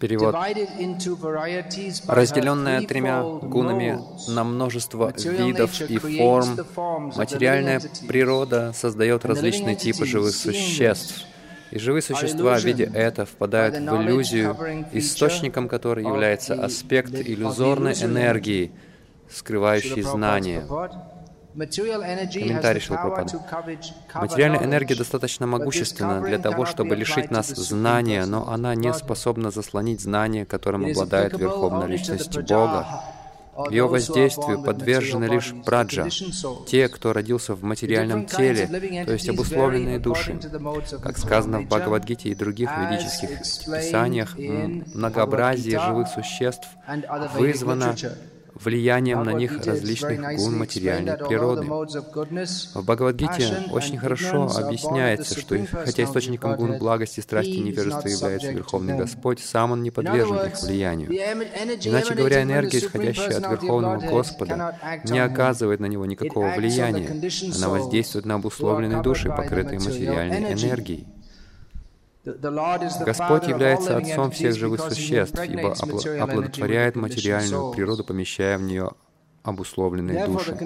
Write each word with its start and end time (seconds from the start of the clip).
Перевод. 0.00 0.34
Разделенная 2.08 2.82
тремя 2.82 3.22
гунами 3.22 4.00
на 4.28 4.44
множество 4.44 5.12
видов 5.16 5.80
и 5.82 5.98
форм, 5.98 6.56
материальная 7.16 7.80
природа 8.08 8.72
создает 8.74 9.24
различные 9.24 9.76
типы 9.76 10.06
живых 10.06 10.34
существ. 10.34 11.26
И 11.70 11.78
живые 11.78 12.02
существа 12.02 12.58
в 12.58 12.64
виде 12.64 12.90
это 12.92 13.26
впадают 13.26 13.76
в 13.76 14.02
иллюзию, 14.02 14.56
источником 14.92 15.68
которой 15.68 16.04
является 16.04 16.54
аспект 16.54 17.14
иллюзорной 17.14 17.92
энергии, 17.92 18.72
скрывающий 19.30 20.02
знание. 20.02 20.64
Комментарий 21.54 22.80
Шилпрапада. 22.80 23.40
Материальная 24.14 24.64
энергия 24.64 24.94
достаточно 24.94 25.46
могущественна 25.46 26.20
для 26.22 26.38
того, 26.38 26.66
чтобы 26.66 26.94
лишить 26.94 27.30
нас 27.30 27.48
знания, 27.48 28.24
но 28.26 28.48
она 28.48 28.74
не 28.74 28.92
способна 28.94 29.50
заслонить 29.50 30.00
знание, 30.00 30.46
которым 30.46 30.84
обладает 30.84 31.38
Верховная 31.38 31.86
Личность 31.86 32.36
Бога. 32.36 32.86
Ее 33.68 33.88
воздействию 33.88 34.62
подвержены 34.62 35.24
лишь 35.24 35.52
праджа, 35.66 36.08
те, 36.66 36.88
кто 36.88 37.12
родился 37.12 37.54
в 37.54 37.62
материальном 37.62 38.24
теле, 38.24 38.66
то 39.04 39.12
есть 39.12 39.28
обусловленные 39.28 39.98
души. 39.98 40.38
Как 41.02 41.18
сказано 41.18 41.60
в 41.60 41.66
Бхагавадгите 41.66 42.30
и 42.30 42.34
других 42.34 42.70
ведических 42.78 43.38
писаниях, 43.38 44.36
многообразие 44.38 45.78
живых 45.78 46.08
существ 46.08 46.68
вызвано 47.34 47.94
влиянием 48.64 49.22
на 49.22 49.32
них 49.32 49.64
различных 49.64 50.36
гун 50.36 50.58
материальной 50.58 51.16
природы. 51.16 51.66
В 51.66 52.82
Бхагавадгите 52.82 53.68
очень 53.70 53.98
хорошо 53.98 54.48
объясняется, 54.54 55.38
что 55.38 55.56
хотя 55.84 56.04
источником 56.04 56.56
гун 56.56 56.78
благости, 56.78 57.20
страсти 57.20 57.50
и 57.50 57.60
невежества 57.60 58.08
является 58.08 58.50
Верховный 58.52 58.96
Господь, 58.96 59.40
сам 59.40 59.72
Он 59.72 59.82
не 59.82 59.90
подвержен 59.90 60.36
их 60.46 60.60
влиянию. 60.62 61.10
Иначе 61.10 62.14
говоря, 62.14 62.42
энергия, 62.42 62.78
исходящая 62.78 63.38
от 63.38 63.50
Верховного 63.50 64.00
Господа, 64.00 64.76
не 65.04 65.18
оказывает 65.18 65.80
на 65.80 65.86
него 65.86 66.06
никакого 66.06 66.50
влияния. 66.50 67.10
Она 67.56 67.68
воздействует 67.68 68.26
на 68.26 68.36
обусловленные 68.36 69.02
души, 69.02 69.28
покрытые 69.28 69.78
материальной 69.78 70.52
энергией. 70.52 71.06
Господь 72.24 73.46
является 73.46 73.96
Отцом 73.96 74.30
всех 74.30 74.54
живых 74.54 74.80
существ, 74.80 75.38
ибо 75.42 75.72
оплодотворяет 75.72 76.96
материальную 76.96 77.72
природу, 77.72 78.04
помещая 78.04 78.58
в 78.58 78.62
нее 78.62 78.92
обусловленные 79.42 80.26
души. 80.26 80.56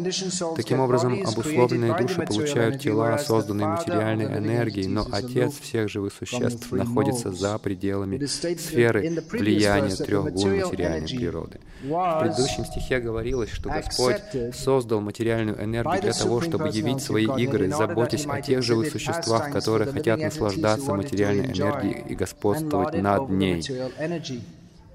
Таким 0.56 0.80
образом, 0.80 1.14
обусловленные 1.24 1.96
души 1.96 2.22
получают 2.22 2.80
тела, 2.80 3.18
созданные 3.18 3.68
материальной 3.68 4.26
энергией, 4.26 4.88
но 4.88 5.06
Отец 5.12 5.58
всех 5.60 5.88
живых 5.88 6.12
существ 6.12 6.70
находится 6.72 7.32
за 7.32 7.58
пределами 7.58 8.24
сферы 8.24 9.22
влияния 9.30 9.94
трех 9.94 10.32
гун 10.32 10.60
материальной 10.60 11.08
природы. 11.08 11.60
В 11.82 12.20
предыдущем 12.20 12.64
стихе 12.64 13.00
говорилось, 13.00 13.50
что 13.50 13.68
Господь 13.68 14.20
создал 14.54 15.00
материальную 15.00 15.62
энергию 15.62 16.02
для 16.02 16.12
того, 16.12 16.40
чтобы 16.40 16.68
явить 16.68 17.02
свои 17.02 17.26
игры, 17.26 17.70
заботясь 17.70 18.26
о 18.26 18.40
тех 18.40 18.62
живых 18.62 18.90
существах, 18.90 19.52
которые 19.52 19.92
хотят 19.92 20.20
наслаждаться 20.20 20.94
материальной 20.94 21.46
энергией 21.46 22.04
и 22.08 22.14
господствовать 22.14 23.00
над 23.00 23.28
ней. 23.28 23.62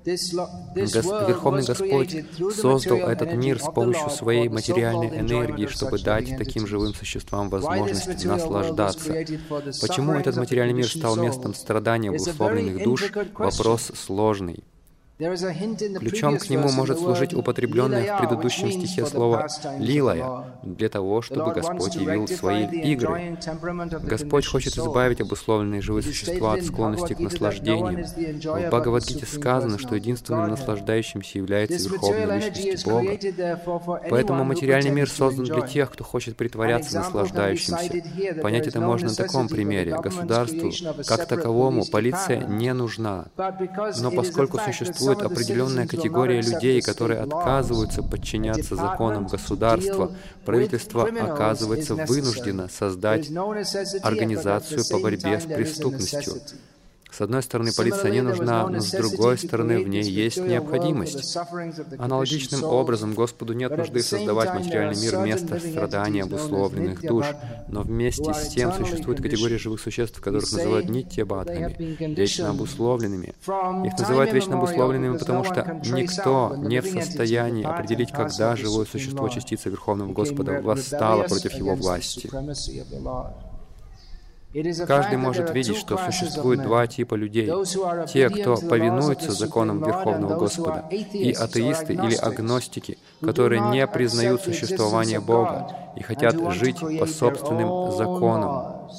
Верховный 0.05 1.65
Господь 1.65 2.15
создал 2.55 2.97
этот 2.97 3.33
мир 3.33 3.59
с 3.59 3.71
помощью 3.71 4.09
своей 4.09 4.49
материальной 4.49 5.09
энергии, 5.19 5.67
чтобы 5.67 5.99
дать 5.99 6.37
таким 6.37 6.67
живым 6.67 6.93
существам 6.93 7.49
возможность 7.49 8.25
наслаждаться. 8.25 9.13
Почему 9.81 10.13
этот 10.13 10.35
материальный 10.37 10.73
мир 10.73 10.87
стал 10.87 11.15
местом 11.15 11.53
страдания 11.53 12.09
обусловленных 12.09 12.83
душ? 12.83 13.11
Вопрос 13.33 13.91
сложный. 13.95 14.63
Ключом 15.19 16.37
к 16.37 16.49
нему 16.49 16.71
может 16.71 16.97
служить 16.97 17.33
употребленное 17.33 18.15
в 18.15 18.19
предыдущем 18.19 18.71
стихе 18.71 19.05
слово 19.05 19.47
«лилая» 19.77 20.45
для 20.63 20.87
того, 20.87 21.21
чтобы 21.21 21.53
Господь 21.53 21.95
явил 21.95 22.25
свои 22.29 22.65
игры. 22.65 23.37
Господь 24.01 24.45
хочет 24.45 24.77
избавить 24.77 25.19
обусловленные 25.19 25.81
живые 25.81 26.03
существа 26.03 26.53
от 26.53 26.63
склонности 26.63 27.15
к 27.15 27.19
наслаждению. 27.19 28.05
В 28.05 28.67
Бхагавадгите 28.69 29.25
сказано, 29.25 29.77
что 29.77 29.95
единственным 29.95 30.51
наслаждающимся 30.51 31.37
является 31.37 31.89
Верховная 31.89 32.49
Личность 32.49 32.85
Бога. 32.87 33.99
Поэтому 34.09 34.45
материальный 34.45 34.91
мир 34.91 35.09
создан 35.09 35.43
для 35.43 35.67
тех, 35.67 35.91
кто 35.91 36.05
хочет 36.05 36.37
притворяться 36.37 36.97
наслаждающимся. 36.97 38.41
Понять 38.41 38.67
это 38.67 38.79
можно 38.79 39.09
на 39.09 39.15
таком 39.15 39.49
примере. 39.49 39.97
Государству, 39.99 40.71
как 41.05 41.27
таковому, 41.27 41.83
полиция 41.85 42.47
не 42.47 42.73
нужна. 42.73 43.25
Но 43.99 44.11
поскольку 44.11 44.57
существует 44.59 45.08
существует 45.09 45.31
определенная 45.31 45.87
категория 45.87 46.41
людей, 46.41 46.81
которые 46.81 47.21
отказываются 47.21 48.03
подчиняться 48.03 48.75
законам 48.75 49.27
государства, 49.27 50.11
правительство 50.45 51.03
оказывается 51.03 51.95
вынуждено 51.95 52.69
создать 52.69 53.29
организацию 54.01 54.83
по 54.89 54.99
борьбе 54.99 55.39
с 55.39 55.45
преступностью. 55.45 56.33
С 57.11 57.21
одной 57.21 57.41
стороны, 57.41 57.71
полиция 57.75 58.11
не 58.11 58.21
нужна, 58.21 58.67
но 58.67 58.79
с 58.79 58.91
другой 58.91 59.37
стороны, 59.37 59.83
в 59.83 59.87
ней 59.87 60.03
есть 60.03 60.37
необходимость. 60.37 61.37
Аналогичным 61.97 62.63
образом, 62.63 63.13
Господу 63.13 63.53
нет 63.53 63.75
нужды 63.75 64.01
создавать 64.01 64.53
материальный 64.53 65.01
мир 65.01 65.17
вместо 65.17 65.59
страданий 65.59 66.21
обусловленных 66.21 67.01
душ, 67.01 67.25
но 67.67 67.81
вместе 67.81 68.33
с 68.33 68.49
тем 68.49 68.71
существует 68.73 69.21
категория 69.21 69.57
живых 69.57 69.81
существ, 69.81 70.21
которых 70.21 70.51
называют 70.51 70.89
нитьябадхами, 70.89 72.13
вечно 72.13 72.49
обусловленными. 72.49 73.33
Их 73.85 73.97
называют 73.97 74.31
вечно 74.33 74.57
обусловленными, 74.57 75.17
потому 75.17 75.43
что 75.43 75.81
никто 75.85 76.55
не 76.57 76.81
в 76.81 76.85
состоянии 76.85 77.65
определить, 77.65 78.11
когда 78.11 78.55
живое 78.55 78.85
существо, 78.85 79.29
частица 79.29 79.69
Верховного 79.69 80.13
Господа, 80.13 80.61
восстало 80.61 81.23
против 81.23 81.53
его 81.53 81.75
власти. 81.75 82.29
Каждый 84.87 85.17
может 85.17 85.53
видеть, 85.53 85.77
что 85.77 85.97
существует 85.97 86.63
два 86.63 86.87
типа 86.87 87.13
людей. 87.13 87.51
Те, 88.07 88.29
кто 88.29 88.55
повинуются 88.57 89.31
законам 89.31 89.83
Верховного 89.83 90.37
Господа, 90.37 90.87
и 90.89 91.31
атеисты 91.31 91.93
или 91.93 92.15
агностики, 92.15 92.97
которые 93.21 93.61
не 93.61 93.85
признают 93.85 94.41
существование 94.41 95.19
Бога 95.19 95.69
и 95.95 96.01
хотят 96.01 96.35
жить 96.53 96.79
по 96.99 97.05
собственным 97.05 97.91
законам. 97.91 98.89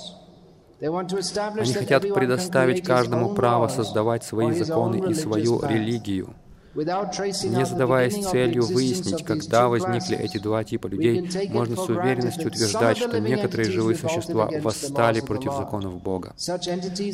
Они 0.80 1.72
хотят 1.74 2.02
предоставить 2.14 2.84
каждому 2.84 3.34
право 3.34 3.68
создавать 3.68 4.22
свои 4.24 4.52
законы 4.52 5.10
и 5.10 5.14
свою 5.14 5.60
религию 5.60 6.34
не 6.74 7.66
задаваясь 7.66 8.14
целью 8.26 8.64
выяснить, 8.64 9.24
когда 9.24 9.68
возникли 9.68 10.16
эти 10.16 10.38
два 10.38 10.62
типа 10.62 10.86
людей, 10.86 11.28
можно 11.50 11.76
с 11.76 11.88
уверенностью 11.88 12.48
утверждать, 12.48 12.98
что 12.98 13.18
некоторые 13.18 13.70
живые 13.70 13.96
существа 13.96 14.48
восстали 14.62 15.20
против 15.20 15.52
законов 15.54 16.00
Бога. 16.00 16.34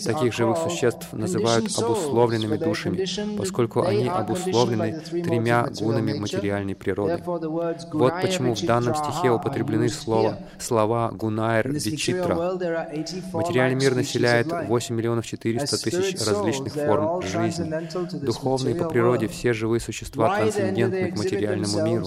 Таких 0.04 0.34
живых 0.34 0.58
существ 0.58 1.12
называют 1.12 1.66
обусловленными 1.78 2.56
душами, 2.56 3.36
поскольку 3.36 3.82
они 3.82 4.08
обусловлены 4.08 5.00
тремя 5.10 5.68
гунами 5.80 6.12
материальной 6.14 6.74
природы. 6.74 7.22
Вот 7.24 8.14
почему 8.20 8.54
в 8.54 8.62
данном 8.62 8.94
стихе 8.94 9.30
употреблены 9.30 9.88
слова, 9.88 10.38
слова 10.58 11.10
«гунайр 11.12 11.70
вичитра». 11.70 12.34
Материальный 13.32 13.76
мир 13.80 13.94
населяет 13.94 14.48
8 14.50 14.94
миллионов 14.94 15.26
400 15.26 15.78
тысяч 15.78 16.26
различных 16.26 16.74
форм 16.74 17.22
жизни. 17.22 17.72
Духовные 18.24 18.74
по 18.74 18.88
природе 18.88 19.28
все 19.28 19.45
все 19.46 19.52
живые 19.52 19.80
существа 19.80 20.36
трансцендентны 20.36 21.12
к 21.12 21.16
материальному 21.16 21.86
миру. 21.86 22.06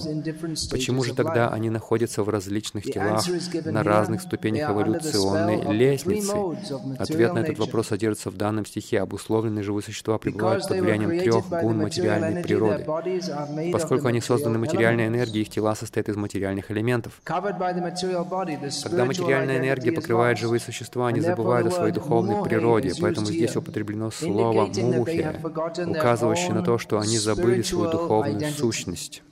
Почему 0.70 1.02
же 1.02 1.14
тогда 1.14 1.48
они 1.48 1.70
находятся 1.70 2.22
в 2.22 2.28
различных 2.28 2.84
телах 2.84 3.24
на 3.64 3.82
разных 3.82 4.20
ступенях 4.20 4.70
эволюционной 4.70 5.72
лестницы? 5.74 6.34
Ответ 6.98 7.32
на 7.32 7.38
этот 7.38 7.58
вопрос 7.58 7.88
содержится 7.88 8.30
в 8.30 8.36
данном 8.36 8.66
стихе. 8.66 9.00
Обусловленные 9.00 9.62
живые 9.62 9.82
существа 9.82 10.18
пребывают 10.18 10.68
под 10.68 10.80
влиянием 10.80 11.18
трех 11.18 11.48
гун 11.48 11.78
материальной 11.78 12.42
природы. 12.42 12.84
Поскольку 13.72 14.08
они 14.08 14.20
созданы 14.20 14.58
материальной 14.58 15.06
энергией, 15.06 15.42
их 15.42 15.48
тела 15.48 15.74
состоят 15.74 16.10
из 16.10 16.16
материальных 16.16 16.70
элементов. 16.70 17.22
Когда 17.24 17.56
материальная 19.06 19.58
энергия 19.58 19.92
покрывает 19.92 20.36
живые 20.38 20.60
существа, 20.60 21.08
они 21.08 21.20
забывают 21.20 21.68
о 21.68 21.70
своей 21.70 21.92
духовной 21.92 22.44
природе, 22.44 22.92
поэтому 23.00 23.26
здесь 23.26 23.56
употреблено 23.56 24.10
слово 24.10 24.66
«мухи», 24.66 25.26
указывающее 25.86 26.52
на 26.52 26.62
то, 26.62 26.76
что 26.78 26.98
они 26.98 27.16
забыли 27.16 27.29
забыли 27.34 27.62
свою 27.62 27.90
духовную 27.90 28.52
сущность. 28.52 29.22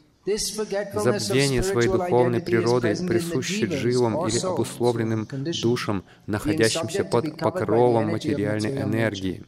Забвение 0.94 1.62
своей 1.62 1.88
духовной 1.88 2.40
природы 2.40 2.94
присуще 3.06 3.66
живым 3.66 4.28
или 4.28 4.38
обусловленным 4.38 5.26
душам, 5.62 6.04
находящимся 6.26 7.04
под 7.04 7.38
покровом 7.38 8.10
материальной 8.10 8.82
энергии. 8.82 9.44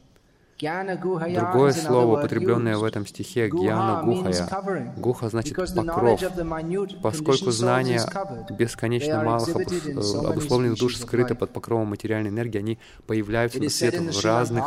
Другое 0.61 1.71
слово, 1.73 2.19
употребленное 2.19 2.77
в 2.77 2.83
этом 2.83 3.07
стихе, 3.07 3.49
гьяна 3.49 4.03
гухая. 4.03 4.93
Гуха 4.97 5.29
значит 5.29 5.55
покров, 5.55 6.21
поскольку 7.01 7.51
знания 7.51 8.01
бесконечно 8.51 9.23
малых 9.23 9.49
обусловленных 9.55 10.77
душ 10.77 10.97
скрыты 10.97 11.35
под 11.35 11.51
покровом 11.51 11.87
материальной 11.87 12.29
энергии, 12.29 12.59
они 12.59 12.79
появляются 13.07 13.59
на 13.59 13.69
свет 13.69 13.99
в 13.99 14.25
разных 14.25 14.65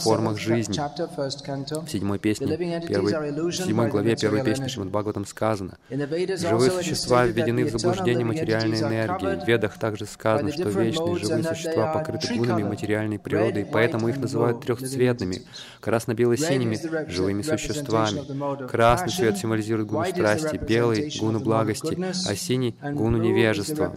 формах 0.00 0.38
жизни. 0.38 0.76
В 0.76 1.88
седьмой 1.88 2.18
песне, 2.18 2.48
первой, 2.86 3.52
седьмой 3.52 3.88
главе 3.88 4.16
первой 4.16 4.42
песни 4.42 4.66
Шримад 4.68 4.90
Бхагаватам 4.90 5.26
сказано, 5.26 5.78
«Живые 5.90 6.70
существа 6.70 7.24
введены 7.24 7.64
в 7.64 7.70
заблуждение 7.70 8.24
материальной 8.24 8.80
энергии. 8.80 9.44
В 9.44 9.46
Ведах 9.46 9.78
также 9.78 10.06
сказано, 10.06 10.50
что 10.52 10.68
вечные 10.68 11.18
живые 11.18 11.44
существа 11.44 11.92
покрыты 11.92 12.34
гунами 12.34 12.64
материальной 12.64 13.18
природы, 13.18 13.60
и 13.60 13.64
поэтому 13.64 14.08
их 14.08 14.16
называют 14.16 14.60
трехцветными, 14.60 15.35
красно-бело-синими 15.80 17.10
живыми 17.10 17.42
существами. 17.42 18.66
Красный 18.66 19.12
цвет 19.12 19.38
символизирует 19.38 19.88
гуну 19.88 20.04
страсти, 20.06 20.56
белый— 20.56 21.12
гуну 21.20 21.40
благости, 21.40 21.96
а 22.28 22.34
синий— 22.34 22.76
гуну 22.92 23.18
невежества. 23.18 23.94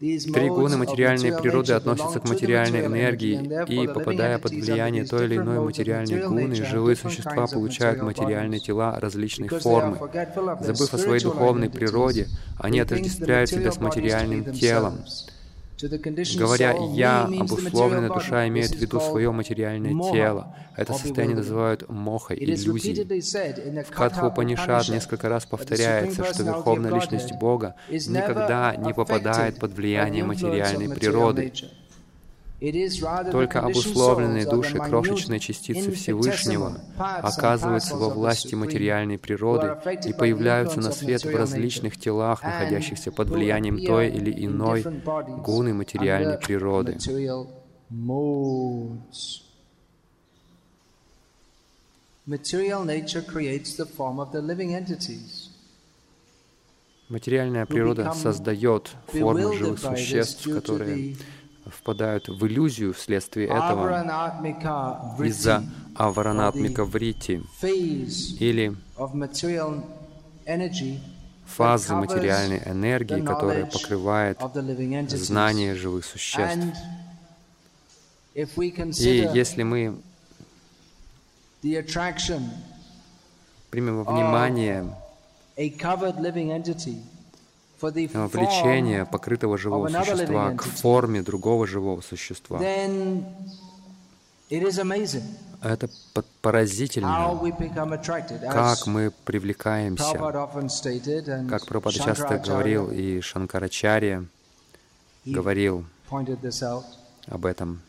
Три 0.00 0.48
гуны 0.48 0.78
материальной 0.78 1.36
природы 1.36 1.74
относятся 1.74 2.20
к 2.20 2.28
материальной 2.28 2.86
энергии, 2.86 3.36
и, 3.68 3.86
попадая 3.86 4.38
под 4.38 4.52
влияние 4.52 5.04
той 5.04 5.26
или 5.26 5.36
иной 5.36 5.60
материальной 5.60 6.26
гуны, 6.26 6.54
живые 6.54 6.96
существа 6.96 7.46
получают 7.46 8.00
материальные 8.00 8.60
тела 8.60 8.98
различной 8.98 9.48
формы. 9.48 9.98
Забыв 10.60 10.94
о 10.94 10.98
своей 10.98 11.22
духовной 11.22 11.68
природе, 11.68 12.28
они 12.58 12.80
отождествляют 12.80 13.50
себя 13.50 13.72
с 13.72 13.78
материальным 13.78 14.54
телом. 14.54 15.04
Говоря 16.36 16.76
«я», 16.92 17.24
обусловленная 17.24 18.08
душа 18.08 18.46
имеет 18.48 18.70
в 18.70 18.78
виду 18.78 19.00
свое 19.00 19.30
материальное 19.30 19.92
тело. 20.12 20.56
Это 20.76 20.92
состояние 20.94 21.36
называют 21.36 21.88
мохой, 21.88 22.36
иллюзией. 22.38 23.84
В 23.84 23.90
Катха 23.90 24.26
Упанишад 24.26 24.88
несколько 24.88 25.28
раз 25.28 25.46
повторяется, 25.46 26.24
что 26.24 26.42
Верховная 26.42 26.92
Личность 26.92 27.32
Бога 27.34 27.76
никогда 27.88 28.74
не 28.76 28.92
попадает 28.94 29.58
под 29.58 29.72
влияние 29.72 30.24
материальной 30.24 30.88
природы. 30.94 31.52
Только 32.60 33.60
обусловленные 33.60 34.44
души 34.44 34.78
крошечной 34.78 35.40
частицы 35.40 35.92
Всевышнего 35.92 36.78
оказываются 36.98 37.96
во 37.96 38.10
власти 38.10 38.54
материальной 38.54 39.16
природы 39.18 39.78
и 40.06 40.12
появляются 40.12 40.80
на 40.80 40.92
свет 40.92 41.24
в 41.24 41.34
различных 41.34 41.98
телах, 41.98 42.42
находящихся 42.42 43.12
под 43.12 43.30
влиянием 43.30 43.82
той 43.82 44.10
или 44.10 44.44
иной 44.44 44.84
гуны 45.42 45.72
материальной 45.72 46.36
природы. 46.38 46.98
Материальная 57.08 57.66
природа 57.66 58.12
создает 58.12 58.90
формы 59.06 59.56
живых 59.56 59.80
существ, 59.80 60.44
которые 60.44 61.16
впадают 61.70 62.28
в 62.28 62.46
иллюзию 62.46 62.92
вследствие 62.94 63.46
этого 63.46 64.02
из-за 65.24 65.64
аваранатмика 65.94 66.84
врити 66.84 67.42
или 68.38 68.76
фазы 71.46 71.94
материальной 71.94 72.62
энергии, 72.64 73.20
которая 73.20 73.66
покрывает 73.66 74.38
знание 75.10 75.74
живых 75.74 76.04
существ. 76.04 76.66
И 78.34 79.28
если 79.34 79.62
мы 79.62 80.00
примем 83.70 84.02
во 84.02 84.12
внимание 84.12 84.94
влечение 87.80 89.06
покрытого 89.06 89.58
живого 89.58 89.88
существа 89.88 90.54
к 90.54 90.62
форме 90.62 91.22
другого 91.22 91.66
живого 91.66 92.00
существа. 92.00 92.60
Это 95.62 95.90
поразительно, 96.40 97.38
как 98.50 98.86
мы 98.86 99.12
привлекаемся, 99.24 100.18
как 101.48 101.66
Прабхупада 101.66 101.98
часто 101.98 102.38
говорил, 102.38 102.90
и 102.90 103.20
Шанкарачарья 103.20 104.24
говорил 105.26 105.84
об 107.26 107.46
этом. 107.46 107.80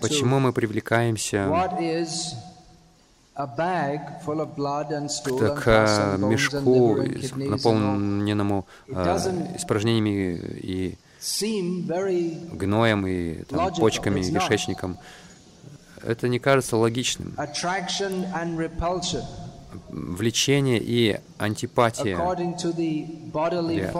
Почему 0.00 0.38
мы 0.38 0.52
привлекаемся 0.52 1.48
к 5.54 6.16
мешку, 6.18 6.96
наполненному 7.36 8.66
э, 8.88 9.56
испражнениями 9.56 10.40
и 10.60 10.98
гноем, 12.52 13.06
и 13.06 13.44
там, 13.44 13.72
почками, 13.74 14.22
кишечником. 14.22 14.98
Это 16.04 16.28
не 16.28 16.40
кажется 16.40 16.76
логичным. 16.76 17.34
Влечение 19.88 20.80
и 20.80 21.20
антипатия, 21.38 22.16
или 23.70 23.92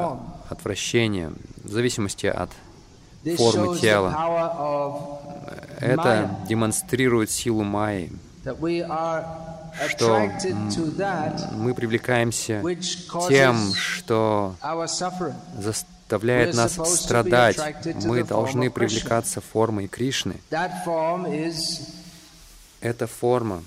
отвращение, 0.49 1.33
в 1.63 1.71
зависимости 1.71 2.27
от 2.27 2.51
формы 3.37 3.79
тела. 3.79 4.11
Это 5.81 6.39
демонстрирует 6.49 7.31
силу 7.31 7.63
Майи 7.63 8.11
что 9.89 10.29
мы 11.53 11.75
привлекаемся 11.75 12.63
тем, 13.29 13.73
что 13.75 14.55
заставляет 15.59 16.55
нас 16.55 16.73
страдать. 17.01 17.59
Мы 18.05 18.25
должны 18.25 18.71
привлекаться 18.71 19.41
формой 19.41 19.89
Кришны. 19.89 20.41
Эта 22.81 23.07
форма 23.07 23.63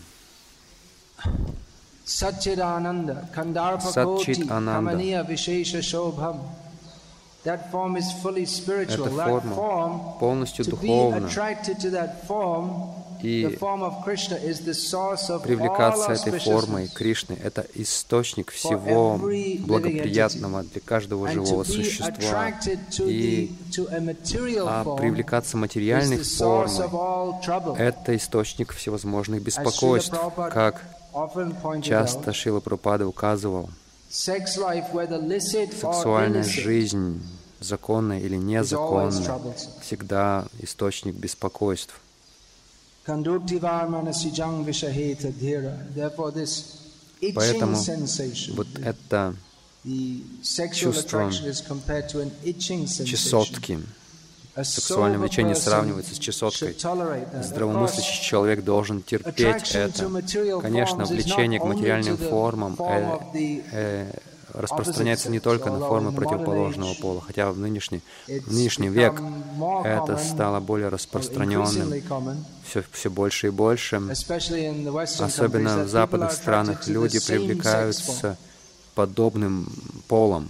Сатчит 3.92 4.50
Ананда. 4.51 4.81
Эта 9.06 9.10
форма 9.25 9.56
полностью 10.19 10.66
духовна. 10.66 11.30
И 13.22 13.58
привлекаться 15.44 16.12
этой 16.14 16.40
формой 16.40 16.88
Кришны— 16.88 17.38
это 17.44 17.66
источник 17.76 18.52
всего 18.52 19.20
благоприятного 19.66 20.64
для 20.64 20.82
каждого 20.82 21.30
живого 21.30 21.64
существа. 21.64 22.54
И 23.00 23.52
а 24.66 24.96
привлекаться 24.96 25.58
материальной 25.58 26.18
формой— 26.18 27.78
это 27.80 28.16
источник 28.16 28.74
всевозможных 28.74 29.42
беспокойств, 29.44 30.16
как 30.51 30.82
часто 31.84 32.34
Шила 32.34 32.60
Прабхупада 32.60 33.08
указывал. 33.08 33.70
Сексуальная 35.70 36.44
жизнь, 36.44 37.22
законная 37.60 38.20
или 38.20 38.36
незаконная, 38.36 39.40
всегда 39.82 40.46
источник 40.60 41.16
беспокойств. 41.16 41.94
Поэтому 47.36 47.77
вот 48.55 48.67
это 48.84 49.36
чувство 50.74 51.31
чесотки, 53.05 53.79
сексуальное 54.63 55.17
влечение 55.20 55.55
сравнивается 55.55 56.15
с 56.15 56.20
чесоткой. 56.20 56.75
Здравомыслящий 57.43 58.22
человек 58.24 58.63
должен 58.63 59.01
терпеть 59.01 59.74
это. 59.74 60.10
Конечно, 60.62 61.05
влечение 61.05 61.60
к 61.60 61.63
материальным 61.63 62.17
формам 62.17 62.75
э, 62.79 63.62
э, 63.72 64.12
распространяется 64.53 65.29
не 65.29 65.39
только 65.39 65.70
на 65.70 65.79
формы 65.79 66.12
противоположного 66.12 66.93
пола, 66.96 67.22
хотя 67.22 67.51
в 67.51 67.58
нынешний, 67.58 68.01
в 68.27 68.53
нынешний 68.53 68.89
век 68.89 69.22
это 69.84 70.17
стало 70.17 70.60
более 70.60 70.89
распространенным, 70.89 72.03
все, 72.67 72.84
все 72.91 73.10
больше 73.10 73.48
и 73.48 73.50
больше. 73.50 74.01
Особенно 75.20 75.84
в 75.84 75.89
западных 75.89 76.31
странах 76.31 76.88
люди 76.88 77.20
привлекаются 77.25 78.38
подобным 78.96 79.72
полом. 80.08 80.50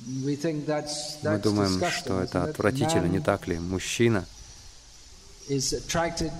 Мы 0.00 1.38
думаем, 1.42 1.82
что 1.90 2.20
это 2.20 2.44
отвратительно, 2.44 3.06
не 3.06 3.20
так 3.20 3.46
ли? 3.48 3.58
Мужчина 3.58 4.24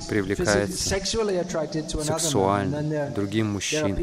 привлекается 0.09 0.77
сексуально 2.05 3.11
другим 3.15 3.53
мужчинам. 3.53 3.97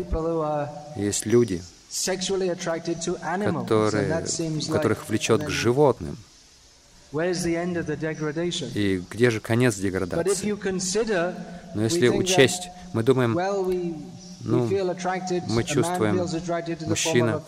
Есть 0.95 1.25
люди, 1.25 1.63
которые, 3.43 4.25
которых 4.71 5.07
влечет 5.09 5.43
к 5.43 5.49
животным. 5.49 6.17
И 8.73 9.03
где 9.09 9.29
же 9.29 9.39
конец 9.39 9.75
деградации? 9.75 10.51
Но 11.75 11.83
если 11.83 12.07
учесть, 12.09 12.69
мы 12.93 13.03
думаем, 13.03 13.37
ну, 14.45 14.69
мы 15.47 15.63
чувствуем, 15.63 16.17
мужчина, 16.87 17.41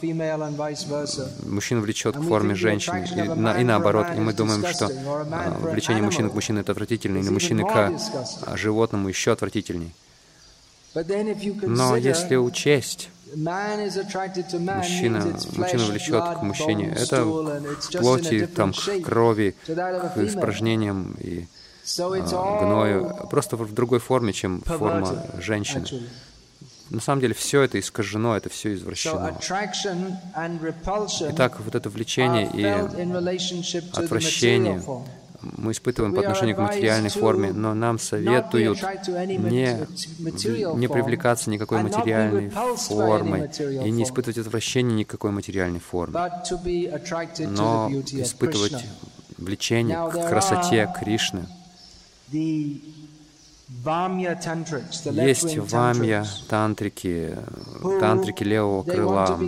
мужчина 1.43 1.81
влечет 1.81 2.17
к 2.17 2.21
форме 2.23 2.55
женщины, 2.55 3.05
и, 3.05 3.21
на, 3.21 3.61
и 3.61 3.63
наоборот, 3.63 4.07
и 4.15 4.19
мы 4.19 4.33
думаем, 4.33 4.65
что 4.65 4.87
а, 4.87 5.57
влечение 5.59 6.01
мужчины 6.01 6.29
к 6.29 6.33
мужчине 6.33 6.61
это 6.61 6.71
отвратительно, 6.71 7.19
или 7.19 7.29
мужчины 7.29 7.63
к 7.63 7.93
а, 8.47 8.57
животному 8.57 9.09
еще 9.09 9.31
отвратительней. 9.31 9.93
Но 10.95 11.95
если 11.97 12.35
учесть, 12.35 13.09
мужчина, 14.77 15.25
мужчина 15.55 15.85
влечет 15.85 16.23
к 16.23 16.41
мужчине, 16.41 16.95
это 16.97 17.23
к 17.23 17.99
плоти, 17.99 18.47
там, 18.47 18.73
к 18.73 19.01
крови, 19.03 19.55
к 19.65 20.17
испражнениям 20.17 21.15
и 21.19 21.47
а, 21.99 22.59
гною, 22.61 23.27
просто 23.29 23.55
в 23.55 23.73
другой 23.73 23.99
форме, 23.99 24.33
чем 24.33 24.61
форма 24.61 25.25
женщины. 25.39 25.85
На 26.89 27.01
самом 27.01 27.21
деле 27.21 27.33
все 27.33 27.61
это 27.63 27.79
искажено, 27.79 28.37
это 28.37 28.49
все 28.49 28.73
извращено. 28.73 29.37
Итак, 31.31 31.59
вот 31.59 31.75
это 31.75 31.89
влечение 31.89 32.49
и 32.53 32.63
отвращение 33.93 34.81
мы 35.57 35.71
испытываем 35.71 36.13
по 36.13 36.21
отношению 36.21 36.55
к 36.55 36.59
материальной 36.59 37.09
форме, 37.09 37.51
но 37.53 37.73
нам 37.73 37.99
советуют 37.99 38.81
не, 39.07 39.87
не 40.77 40.87
привлекаться 40.87 41.49
никакой 41.49 41.81
материальной 41.83 42.49
формой 42.49 43.49
и 43.85 43.91
не 43.91 44.03
испытывать 44.03 44.37
отвращение 44.37 44.99
никакой 44.99 45.31
материальной 45.31 45.79
формы, 45.79 46.19
но 47.39 47.89
испытывать 47.91 48.85
влечение 49.37 49.97
к 50.09 50.29
красоте 50.29 50.91
Кришны. 50.99 51.45
Есть 55.05 55.57
вамья 55.57 56.25
тантрики, 56.49 57.37
тантрики 57.99 58.43
левого 58.43 58.83
крыла. 58.83 59.39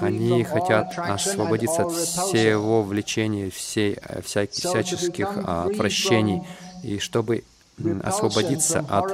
Они 0.00 0.44
хотят 0.44 0.98
освободиться 0.98 1.82
от 1.84 1.92
всего 1.92 2.82
влечения, 2.82 3.50
всей, 3.50 3.98
вся, 4.22 4.46
всяческих 4.46 5.28
а, 5.44 5.64
отвращений. 5.64 6.42
И 6.82 6.98
чтобы 6.98 7.44
освободиться 8.02 8.84
от 8.88 9.12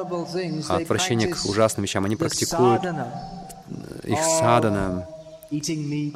отвращения 0.69 1.29
к 1.29 1.45
ужасным 1.47 1.85
вещам, 1.85 2.05
они 2.05 2.17
практикуют 2.17 2.83
их 4.05 4.19
садана, 4.39 5.09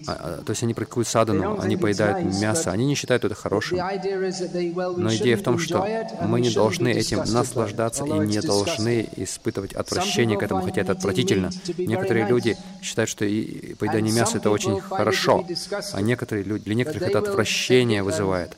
а, 0.07 0.39
а, 0.39 0.43
то 0.43 0.51
есть 0.51 0.63
они 0.63 0.73
практикуют 0.73 1.09
садану, 1.09 1.61
они 1.61 1.77
поедают 1.77 2.25
мясо, 2.41 2.71
они 2.71 2.87
не 2.87 2.95
считают 2.95 3.25
это 3.25 3.35
хорошим. 3.35 3.77
Но 3.77 5.15
идея 5.15 5.37
в 5.37 5.43
том, 5.43 5.59
что 5.59 5.87
мы 6.23 6.41
не 6.41 6.51
должны 6.51 6.89
этим 6.89 7.19
наслаждаться 7.19 8.05
и 8.05 8.19
не 8.27 8.41
должны 8.41 9.09
испытывать 9.17 9.75
отвращение 9.75 10.39
к 10.39 10.43
этому, 10.43 10.63
хотя 10.63 10.81
это 10.81 10.93
отвратительно. 10.93 11.51
Некоторые 11.77 12.27
люди 12.27 12.57
считают, 12.83 13.11
что 13.11 13.25
и 13.27 13.75
поедание 13.75 14.15
мяса— 14.15 14.39
это 14.39 14.51
очень 14.51 14.81
хорошо, 14.81 15.45
а 15.93 16.01
некоторые 16.01 16.45
люди, 16.45 16.65
для 16.65 16.75
некоторых 16.75 17.09
это 17.09 17.19
отвращение 17.19 18.03
вызывает. 18.03 18.57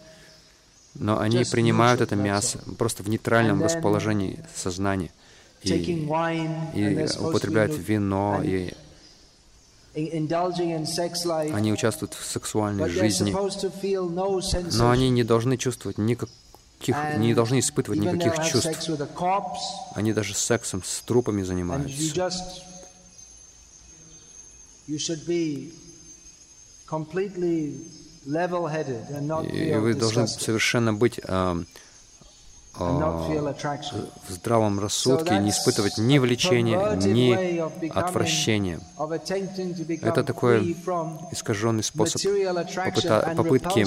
Но 0.95 1.19
они 1.19 1.45
принимают 1.45 2.01
это 2.01 2.15
мясо 2.17 2.61
просто 2.77 3.03
в 3.03 3.09
нейтральном 3.09 3.63
расположении 3.63 4.39
сознания 4.55 5.11
и, 5.63 5.71
и 6.75 7.07
употребляют 7.21 7.73
вино, 7.77 8.41
и 8.45 8.73
они 11.55 11.73
участвуют 11.73 12.15
в 12.15 12.25
сексуальной 12.25 12.89
жизни, 12.89 13.35
но 14.77 14.91
они 14.91 15.11
не 15.11 15.25
должны 15.25 15.57
чувствовать 15.57 15.99
никаких, 15.99 16.97
не 17.17 17.35
должны 17.35 17.59
испытывать 17.59 18.01
никаких 18.01 18.35
чувств. 18.47 18.91
Они 19.95 20.13
даже 20.13 20.35
сексом 20.35 20.83
с 20.85 21.01
трупами 21.03 21.43
занимаются. 21.43 22.39
И 29.53 29.75
вы 29.75 29.95
должны 29.95 30.27
совершенно 30.29 30.93
быть 30.93 31.21
в 32.79 34.31
здравом 34.31 34.79
рассудке, 34.81 35.39
не 35.39 35.51
испытывать 35.51 35.99
ни 35.99 36.19
влечения, 36.19 36.95
ни 36.97 37.89
отвращения. 37.89 38.81
Это 40.03 40.25
такой 40.25 40.77
искаженный 41.33 41.83
способ 41.83 42.23
попытки 43.37 43.87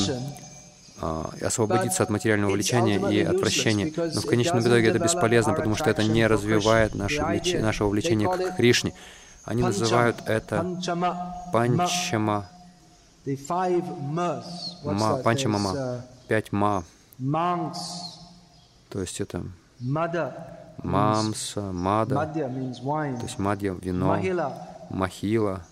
а, 1.03 1.31
освободиться 1.41 2.03
от 2.03 2.09
материального 2.11 2.51
влечения 2.51 3.09
и 3.09 3.23
отвращения. 3.23 3.91
Но 3.95 4.21
в 4.21 4.25
конечном 4.25 4.61
итоге 4.61 4.89
это 4.89 4.99
бесполезно, 4.99 5.53
потому 5.53 5.75
что 5.75 5.89
это 5.89 6.03
не 6.03 6.27
развивает 6.27 6.93
наше 6.93 7.23
влеч... 7.23 7.53
нашего 7.55 7.89
влечения 7.89 8.29
к 8.29 8.55
Кришне. 8.55 8.93
Они 9.43 9.63
называют 9.63 10.17
это 10.27 10.63
панчама, 11.51 12.49
ма, 14.83 15.17
панчамама, 15.23 16.03
пять 16.27 16.51
ма. 16.51 16.83
То 18.91 18.99
есть 18.99 19.21
это 19.21 19.43
мамса, 20.83 21.61
мада, 21.71 22.15
то 22.33 23.23
есть 23.23 23.39
мадья— 23.39 23.73
вино, 23.81 24.07
махила. 24.89 25.65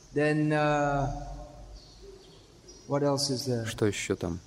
Uh, 2.88 3.66
Что 3.66 3.86
еще 3.86 4.16
там? 4.16 4.40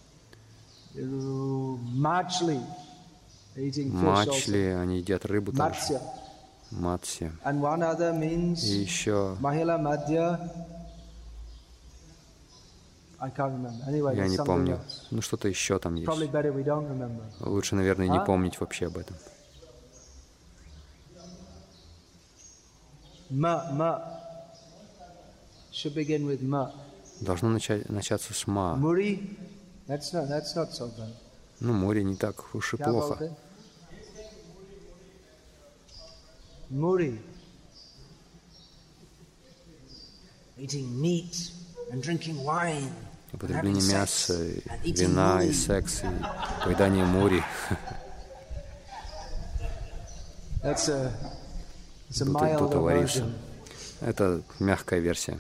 Мачли, 3.93 4.61
они 4.83 4.99
едят 4.99 5.25
рыбу 5.27 5.53
также. 5.53 6.01
Матсия. 6.71 7.33
И 8.65 8.77
еще 8.83 9.37
я 14.17 14.29
не 14.29 14.37
помню. 14.37 14.81
Ну, 15.11 15.23
что-то 15.23 15.49
еще 15.49 15.79
там 15.79 15.95
есть. 15.95 16.07
Лучше, 17.41 17.77
наверное, 17.77 18.09
не 18.09 18.25
помнить 18.25 18.59
вообще 18.61 18.87
об 18.87 18.99
этом. 18.99 19.17
Должно 27.21 27.49
начать, 27.49 27.89
начаться 27.89 28.35
с 28.35 28.47
ма. 28.47 28.75
Ну, 31.61 31.73
море 31.73 32.03
не 32.03 32.17
так 32.17 32.55
уж 32.55 32.75
и 32.75 32.77
плохо. 32.77 33.37
Мури. 36.71 37.21
Eating 40.59 41.01
meat 41.01 41.53
and 41.91 42.03
drinking 42.03 42.43
wine 42.45 42.91
употребление 43.33 43.83
мяса, 43.93 44.39
вина 44.85 45.43
и 45.43 45.53
секс, 45.53 46.03
и 46.03 46.65
поедание 46.65 47.05
мури. 47.05 47.43
Тут 52.59 52.71
говорится. 52.71 53.31
Это 54.01 54.43
мягкая 54.59 55.01
версия. 55.01 55.39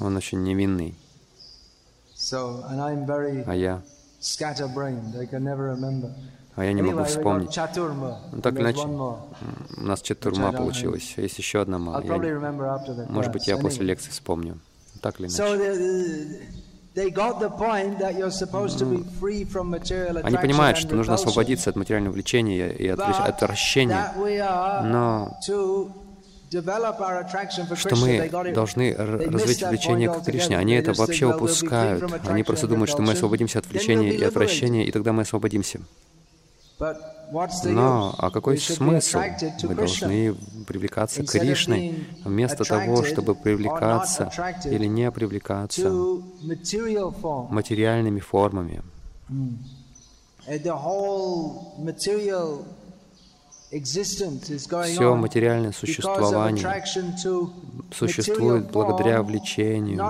Он 0.00 0.16
очень 0.16 0.42
невинный. 0.42 0.94
А 3.46 3.54
я 3.54 3.82
а 6.58 6.64
я 6.64 6.72
не 6.72 6.82
могу 6.82 7.04
вспомнить. 7.04 7.56
Ну, 7.56 8.40
так 8.42 8.54
или 8.54 8.62
иначе, 8.62 8.80
у 8.86 9.16
нас 9.80 10.02
четурма 10.02 10.52
получилось, 10.52 11.14
есть 11.16 11.38
еще 11.38 11.60
одна 11.60 11.78
ма. 11.78 12.02
Я, 12.04 12.18
может 13.08 13.32
быть, 13.32 13.46
я 13.46 13.56
после 13.56 13.86
лекции 13.86 14.10
вспомню. 14.10 14.58
Так 15.00 15.20
или 15.20 15.28
иначе. 15.28 15.42
Они 20.24 20.36
понимают, 20.36 20.78
что 20.78 20.96
нужно 20.96 21.14
освободиться 21.14 21.70
от 21.70 21.76
материального 21.76 22.14
влечения 22.14 22.70
и 22.70 22.88
от 22.88 22.98
отвращения, 23.00 24.12
но 24.84 25.38
что 27.76 27.94
мы 27.96 28.28
должны 28.52 28.94
развить 28.96 29.62
влечение 29.62 30.10
к 30.12 30.24
Кришне. 30.24 30.58
Они 30.58 30.74
это 30.74 30.92
вообще 30.92 31.26
упускают. 31.26 32.02
Они 32.26 32.42
просто 32.42 32.66
думают, 32.66 32.90
что 32.90 33.02
мы 33.02 33.12
освободимся 33.12 33.60
от 33.60 33.66
влечения 33.66 34.10
и 34.10 34.24
отвращения, 34.24 34.84
и 34.84 34.90
тогда 34.90 35.12
мы 35.12 35.22
освободимся. 35.22 35.80
Но 37.64 38.14
а 38.16 38.30
какой 38.30 38.58
смысл? 38.58 39.18
Мы 39.62 39.74
должны 39.74 40.34
привлекаться 40.66 41.22
к 41.24 41.30
Кришне 41.30 41.94
вместо 42.24 42.64
того, 42.64 43.04
чтобы 43.04 43.34
привлекаться 43.34 44.30
или 44.64 44.86
не 44.86 45.10
привлекаться 45.10 45.90
материальными 47.50 48.20
формами. 48.20 48.82
Все 53.70 55.14
материальное 55.14 55.72
существование 55.72 56.82
существует 57.94 58.70
благодаря 58.70 59.22
влечению 59.22 60.02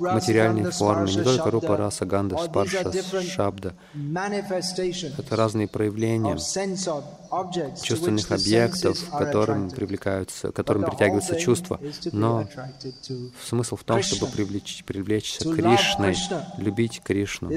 материальной 0.00 0.70
формы, 0.70 1.10
не 1.10 1.22
только 1.22 1.50
рупа, 1.50 1.76
раса, 1.78 2.04
ганда, 2.04 2.36
спарша, 2.36 2.92
шабда. 3.22 3.74
Это 5.16 5.36
разные 5.36 5.66
проявления 5.66 6.36
чувственных 7.82 8.30
объектов, 8.30 8.98
к 9.02 9.18
которым 9.18 9.70
привлекаются, 9.70 10.52
к 10.52 10.54
которым 10.54 10.84
притягиваются 10.84 11.36
чувства. 11.36 11.80
Но 12.12 12.46
смысл 13.46 13.76
в 13.76 13.84
том, 13.84 14.02
чтобы 14.02 14.30
привлечь, 14.30 14.84
привлечься 14.84 15.44
Кришной, 15.44 16.16
любить 16.58 17.00
Кришну. 17.02 17.50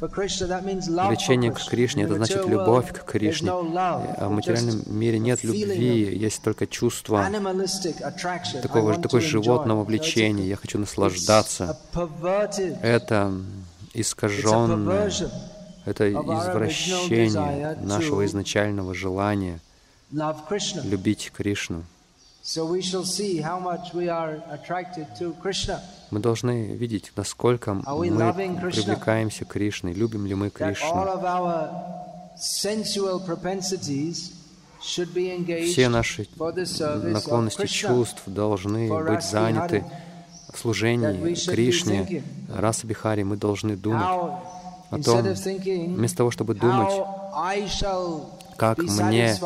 Влечение 0.00 1.52
к 1.52 1.64
Кришне— 1.64 2.02
это 2.04 2.14
значит 2.16 2.46
любовь 2.46 2.92
к 2.92 3.04
Кришне. 3.04 3.50
А 3.50 4.28
в 4.28 4.30
материальном 4.30 4.82
мире 4.86 5.18
нет 5.18 5.44
любви, 5.44 6.16
есть 6.16 6.42
только 6.42 6.66
чувство 6.66 7.26
такого, 8.62 8.96
такое 9.00 9.20
животного 9.20 9.84
влечения. 9.84 10.44
Я 10.44 10.56
хочу 10.56 10.78
наслаждаться. 10.78 11.78
Это 12.82 13.32
искаженное, 13.92 15.12
это 15.84 16.12
извращение 16.12 17.76
нашего 17.80 18.24
изначального 18.26 18.94
желания 18.94 19.60
любить 20.10 21.32
Кришну. 21.34 21.84
Мы 26.10 26.20
должны 26.20 26.74
видеть, 26.76 27.10
насколько 27.16 27.72
мы 27.74 27.82
привлекаемся 28.70 29.44
к 29.46 29.48
Кришне, 29.48 29.94
любим 29.94 30.26
ли 30.26 30.34
мы 30.34 30.50
Кришну. 30.50 30.86
Все 35.72 35.88
наши 35.88 36.28
наклонности 37.12 37.66
чувств 37.66 38.22
должны 38.26 38.88
быть 38.88 39.24
заняты 39.24 39.84
в 40.52 40.58
служении 40.58 41.34
Кришне, 41.46 42.22
Раса 42.54 42.86
Бихари, 42.86 43.22
мы 43.22 43.36
должны 43.38 43.76
думать 43.76 44.02
о 44.90 44.98
том, 45.02 45.22
вместо 45.22 46.18
того, 46.18 46.30
чтобы 46.30 46.54
думать, 46.54 46.92
как 48.56 48.78
мне 48.78 49.36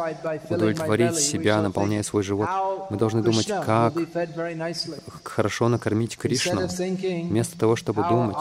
удовлетворить 0.51 1.17
себя, 1.17 1.63
наполняя 1.63 2.03
свой 2.03 2.23
живот. 2.23 2.49
Мы 2.91 2.97
должны 2.97 3.23
думать, 3.23 3.47
как 3.47 3.95
хорошо 5.25 5.69
накормить 5.69 6.17
Кришну, 6.17 6.67
вместо 6.67 7.59
того, 7.59 7.77
чтобы 7.77 8.03
думать, 8.09 8.37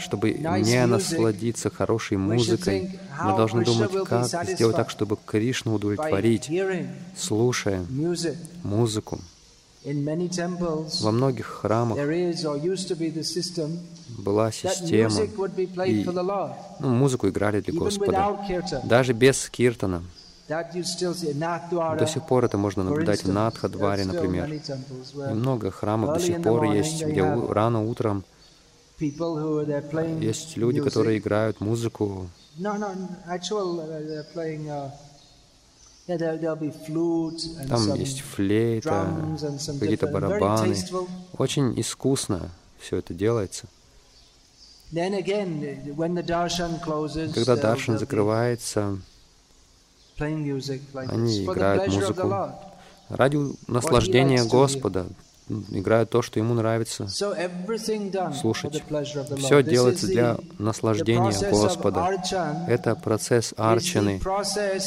чтобы 0.00 0.32
не 0.32 0.86
насладиться 0.86 1.70
хорошей 1.70 2.16
музыкой. 2.16 2.98
Мы 3.22 3.36
должны 3.36 3.64
думать, 3.64 3.90
как 4.08 4.26
сделать 4.46 4.76
так, 4.76 4.90
чтобы 4.90 5.16
Кришну 5.24 5.74
удовлетворить, 5.74 6.50
слушая 7.16 7.84
музыку. 8.62 9.20
Во 9.84 11.10
многих 11.10 11.46
храмах 11.46 11.98
была 14.18 14.50
система, 14.50 15.22
и 15.86 16.06
ну, 16.80 16.88
музыку 16.88 17.28
играли 17.28 17.60
для 17.60 17.78
Господа. 17.78 18.38
Даже 18.84 19.12
без 19.12 19.50
киртана. 19.50 20.02
До 20.48 22.06
сих 22.06 22.26
пор 22.26 22.44
это 22.44 22.58
можно 22.58 22.84
наблюдать 22.84 23.24
в 23.24 23.32
Надхадваре, 23.32 24.04
например. 24.04 24.50
И 24.52 25.34
много 25.34 25.70
храмов 25.70 26.14
до 26.14 26.20
сих 26.20 26.42
пор 26.42 26.64
есть, 26.64 27.04
где 27.04 27.22
рано 27.22 27.84
утром 27.84 28.24
есть 28.98 30.56
люди, 30.56 30.80
которые 30.80 31.18
играют 31.18 31.60
музыку. 31.60 32.28
Там 36.06 37.94
есть 37.94 38.20
флейта, 38.20 39.06
какие-то 39.80 40.06
барабаны. 40.08 40.76
Очень 41.38 41.80
искусно 41.80 42.50
все 42.78 42.98
это 42.98 43.14
делается. 43.14 43.66
Когда 47.34 47.56
даршан 47.56 47.98
закрывается, 47.98 48.98
они 50.18 50.50
играют 51.44 51.92
музыку 51.92 52.52
ради 53.08 53.38
наслаждения 53.66 54.44
Господа, 54.44 55.06
играют 55.48 56.10
то, 56.10 56.22
что 56.22 56.38
ему 56.38 56.54
нравится 56.54 57.06
слушать. 57.08 58.82
Все 59.38 59.62
делается 59.62 60.06
для 60.06 60.36
наслаждения 60.58 61.32
Господа. 61.50 62.10
Это 62.66 62.94
процесс 62.94 63.52
арчаны. 63.56 64.20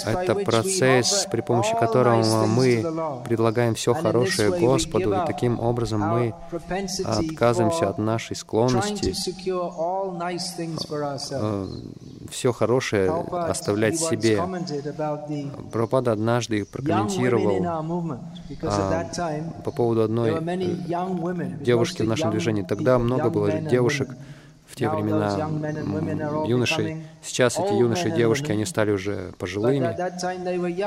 Это 0.05 0.35
процесс, 0.35 1.27
при 1.31 1.41
помощи 1.41 1.75
которого 1.79 2.45
мы 2.45 2.83
предлагаем 3.25 3.75
все 3.75 3.93
хорошее 3.93 4.57
Господу, 4.59 5.13
и 5.13 5.25
таким 5.25 5.59
образом 5.59 6.01
мы 6.01 6.33
отказываемся 7.05 7.89
от 7.89 7.97
нашей 7.97 8.35
склонности 8.35 9.13
э, 11.31 11.67
все 12.29 12.51
хорошее 12.51 13.11
оставлять 13.31 13.99
себе. 13.99 14.41
Прабхупада 15.71 16.11
однажды 16.11 16.65
прокомментировал 16.65 17.65
а, 18.63 19.05
по 19.63 19.71
поводу 19.71 20.01
одной 20.03 20.46
девушки 21.61 22.01
в 22.01 22.07
нашем 22.07 22.31
движении. 22.31 22.63
Тогда 22.63 22.97
много 22.99 23.29
было 23.29 23.51
девушек 23.51 24.09
в 24.67 24.75
те 24.75 24.89
времена, 24.89 25.49
юношей. 26.45 27.03
Сейчас 27.23 27.57
эти 27.57 27.73
юноши 27.73 28.09
и 28.09 28.11
девушки, 28.11 28.51
они 28.51 28.65
стали 28.65 28.91
уже 28.91 29.31
пожилыми. 29.37 29.95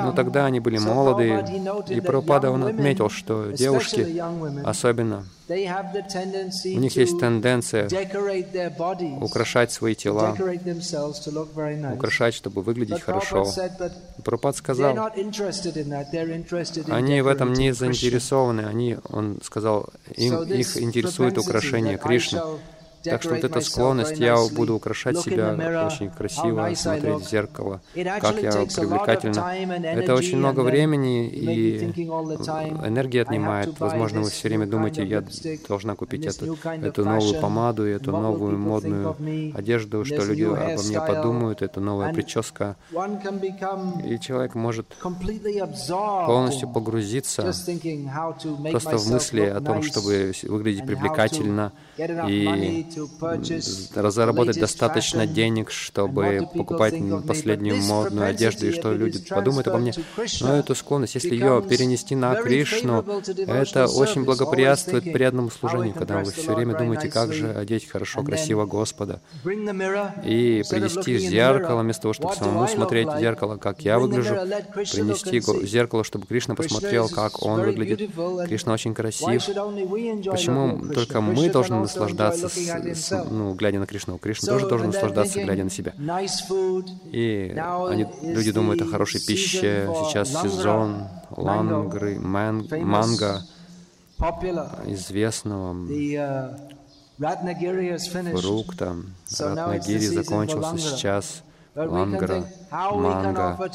Но 0.03 0.13
тогда 0.13 0.47
они 0.47 0.61
были 0.61 0.79
молодые. 0.79 1.45
И 1.89 2.01
Прабхупада, 2.01 2.51
он 2.51 2.65
отметил, 2.65 3.11
что 3.11 3.53
девушки, 3.53 4.21
особенно, 4.65 5.25
у 5.49 5.53
них 6.79 6.97
есть 6.97 7.19
тенденция 7.19 7.89
украшать 9.21 9.73
свои 9.73 9.95
тела, 9.95 10.37
украшать, 11.93 12.35
чтобы 12.35 12.63
выглядеть 12.63 13.01
хорошо. 13.01 13.47
Прабхупад 14.25 14.57
сказал, 14.57 15.11
они 16.89 17.23
в 17.23 17.27
этом 17.27 17.53
не 17.53 17.73
заинтересованы, 17.73 18.63
они, 18.63 18.99
он 19.09 19.41
сказал, 19.43 19.89
им, 20.17 20.43
их 20.43 20.77
интересует 20.77 21.39
украшение 21.39 21.99
Кришны. 21.99 22.41
Так 23.05 23.23
что 23.23 23.35
вот 23.35 23.45
эта 23.45 23.61
склонность, 23.61 24.19
я 24.19 24.37
буду 24.53 24.75
украшать 24.75 25.19
себя 25.19 25.53
очень 25.87 26.11
красиво, 26.11 26.71
смотреть 26.75 27.25
в 27.25 27.31
зеркало, 27.31 27.81
как 27.95 28.43
я 28.43 28.53
привлекательно. 28.53 29.53
Это 29.85 30.15
очень 30.15 30.39
много 30.39 30.61
времени 30.61 31.29
и 31.29 31.85
энергии 31.85 33.21
отнимает. 33.21 33.79
Возможно, 33.81 34.21
вы 34.21 34.31
все 34.31 34.49
время 34.49 34.67
думаете, 34.67 35.05
я 35.05 35.25
должна 35.69 35.95
купить 35.95 36.27
эту, 36.27 36.57
эту 36.65 37.05
новую 37.05 37.41
помаду, 37.41 37.85
эту 37.85 38.13
новую 38.13 38.59
модную 38.59 39.17
одежду, 39.55 40.05
что 40.05 40.23
люди 40.25 40.43
обо 40.43 40.83
мне 40.83 41.01
подумают, 41.01 41.63
это 41.63 41.81
новая 41.81 42.13
прическа. 42.13 42.77
И 44.05 44.19
человек 44.19 44.55
может 44.55 44.87
полностью 46.27 46.69
погрузиться 46.69 47.43
просто 48.71 48.99
в 48.99 49.11
мысли 49.11 49.43
о 49.43 49.61
том, 49.61 49.83
чтобы 49.83 50.33
выглядеть 50.43 50.87
привлекательно 50.87 51.73
и 52.29 52.87
заработать 54.11 54.59
достаточно 54.59 55.27
денег, 55.27 55.71
чтобы 55.71 56.49
покупать 56.55 56.95
последнюю 57.27 57.83
модную 57.83 58.29
одежду, 58.29 58.67
и 58.67 58.73
что 58.73 58.93
люди 58.93 59.19
подумают 59.29 59.69
обо 59.69 59.79
мне. 59.79 59.93
Но 60.41 60.57
эту 60.57 60.75
склонность, 60.75 61.15
если 61.15 61.35
ее 61.35 61.65
перенести 61.69 62.15
на 62.15 62.35
Кришну, 62.37 63.05
это 63.47 63.87
очень 63.87 64.25
благоприятствует 64.25 65.05
преданному 65.13 65.51
служению, 65.51 65.95
когда 65.95 66.19
вы 66.21 66.31
все 66.33 66.55
время 66.55 66.77
думаете, 66.77 67.09
как 67.09 67.33
же 67.33 67.53
одеть 67.53 67.89
хорошо, 67.89 68.23
красиво 68.23 68.67
Господа. 68.67 69.21
И 69.45 70.63
принести 70.69 71.19
зеркало, 71.19 71.83
вместо 71.83 72.03
того, 72.03 72.15
чтобы 72.15 72.35
самому 72.35 72.69
смотреть 72.69 73.09
в 73.09 73.19
зеркало, 73.19 73.57
как 73.57 73.81
я 73.81 73.99
выгляжу, 73.99 74.35
принести 74.75 75.41
зеркало, 75.67 76.05
чтобы 76.05 76.27
Кришна 76.27 76.55
посмотрел, 76.55 77.09
как 77.09 77.43
он 77.43 77.63
выглядит. 77.63 78.11
Кришна 78.47 78.73
очень 78.75 78.95
красив. 78.95 79.47
Почему 79.47 80.93
только 80.93 81.21
мы 81.21 81.51
должны 81.51 81.77
наслаждаться 81.95 83.25
ну, 83.31 83.55
глядя 83.55 83.79
на 83.79 83.87
Кришну. 83.87 84.19
Кришна 84.19 84.53
тоже 84.53 84.69
должен 84.69 84.89
наслаждаться, 84.89 85.43
глядя 85.43 85.65
на 85.65 85.71
себя. 85.71 85.95
И 87.13 87.55
они, 87.57 88.07
люди 88.23 88.53
думают 88.53 88.83
о 88.83 88.87
хорошей 88.87 89.21
пище. 89.21 89.89
Сейчас 90.07 90.29
сезон 90.31 91.09
лангры, 91.31 92.19
ман, 92.19 92.69
манго, 92.71 93.43
известного 94.87 95.77
фрукта. 98.39 98.97
Ратнагири 99.39 100.07
закончился 100.07 100.79
сейчас. 100.79 101.43
Лангара, 101.77 102.45
манго. 102.73 103.71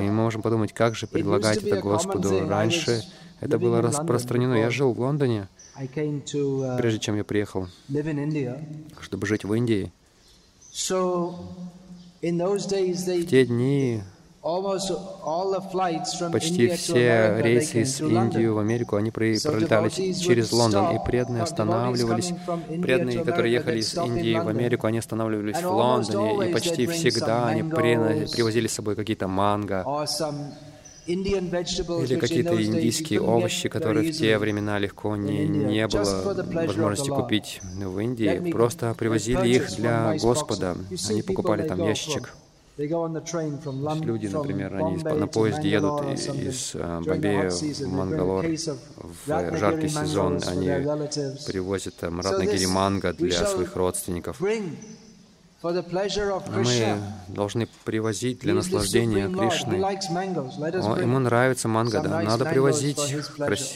И 0.00 0.04
мы 0.04 0.12
можем 0.12 0.40
подумать, 0.40 0.72
как 0.72 0.94
же 0.94 1.06
предлагать 1.06 1.62
это 1.62 1.80
Господу. 1.80 2.48
Раньше 2.48 3.02
это 3.40 3.58
было 3.58 3.82
распространено. 3.82 4.54
Я 4.54 4.70
жил 4.70 4.94
в 4.94 5.00
Лондоне, 5.00 5.40
Uh, 5.42 5.53
прежде 6.78 7.00
чем 7.00 7.16
я 7.16 7.24
приехал, 7.24 7.68
чтобы 9.00 9.26
жить 9.26 9.44
в 9.44 9.52
Индии. 9.54 9.92
В 13.22 13.26
те 13.26 13.46
дни 13.46 14.02
Почти 16.30 16.68
все 16.68 17.40
рейсы 17.40 17.80
из 17.80 17.98
Индии 18.00 18.46
в 18.46 18.58
Америку, 18.58 18.96
они 18.96 19.10
пролетали 19.10 19.88
через 19.88 20.52
Лондон, 20.52 20.94
и 20.94 20.98
преданные 21.02 21.42
останавливались. 21.42 22.32
Преданные, 22.82 23.24
которые 23.24 23.54
ехали 23.54 23.80
из 23.80 23.96
Индии 23.96 24.38
в 24.38 24.46
Америку, 24.46 24.86
они 24.86 24.98
останавливались 24.98 25.62
в 25.62 25.70
Лондоне, 25.70 26.48
и 26.48 26.52
почти 26.52 26.86
всегда 26.86 27.48
они 27.48 27.62
привозили 27.62 28.66
с 28.66 28.74
собой 28.74 28.96
какие-то 28.96 29.28
манго, 29.28 29.82
или 31.06 32.18
какие-то 32.18 32.62
индийские 32.62 33.20
овощи, 33.20 33.68
которые 33.68 34.10
в 34.10 34.16
те 34.16 34.38
времена 34.38 34.78
легко 34.78 35.16
не, 35.16 35.46
не 35.46 35.86
было 35.86 36.34
возможности 36.52 37.10
купить 37.10 37.60
в 37.62 37.98
Индии, 37.98 38.50
просто 38.50 38.94
привозили 38.94 39.48
их 39.48 39.76
для 39.76 40.16
Господа. 40.20 40.76
Они 41.08 41.22
покупали 41.22 41.66
там 41.66 41.78
ящичек. 41.78 42.34
Люди, 42.76 44.26
например, 44.26 44.74
они 44.74 44.96
на 44.96 45.28
поезде 45.28 45.70
едут 45.70 46.02
из 46.10 46.74
э, 46.74 47.00
Бомбея 47.06 47.48
в 47.50 47.86
Мангалор 47.86 48.46
в 48.46 49.56
жаркий 49.56 49.88
сезон, 49.88 50.40
они 50.44 50.68
привозят 51.46 51.94
там 51.94 52.20
Ратнагири 52.20 52.66
манго 52.66 53.12
для 53.12 53.46
своих 53.46 53.76
родственников. 53.76 54.42
Мы 55.64 57.00
должны 57.28 57.66
привозить 57.84 58.40
для 58.40 58.52
наслаждения 58.52 59.28
Кришны. 59.28 59.82
Он, 60.82 61.00
ему 61.00 61.18
нравится 61.18 61.68
манго, 61.68 62.02
да. 62.02 62.20
Надо 62.20 62.44
привозить 62.44 63.00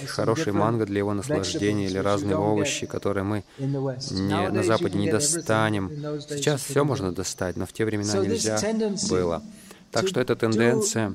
хороший 0.07 0.53
манго 0.53 0.85
для 0.85 0.98
его 0.98 1.14
наслаждения 1.14 1.87
или 1.87 1.96
разные 1.96 2.37
овощи, 2.37 2.85
которые 2.87 3.24
мы 3.24 3.44
не, 3.59 4.51
на 4.51 4.62
Западе 4.62 4.98
не 4.98 5.11
достанем. 5.11 5.90
Сейчас 6.29 6.62
все 6.62 6.85
можно 6.85 7.11
достать, 7.12 7.57
но 7.57 7.64
в 7.64 7.72
те 7.72 7.87
времена 7.87 8.18
нельзя 8.18 8.61
было. 9.09 9.42
Так 9.90 10.07
что 10.07 10.20
эта 10.20 10.37
тенденция 10.37 11.14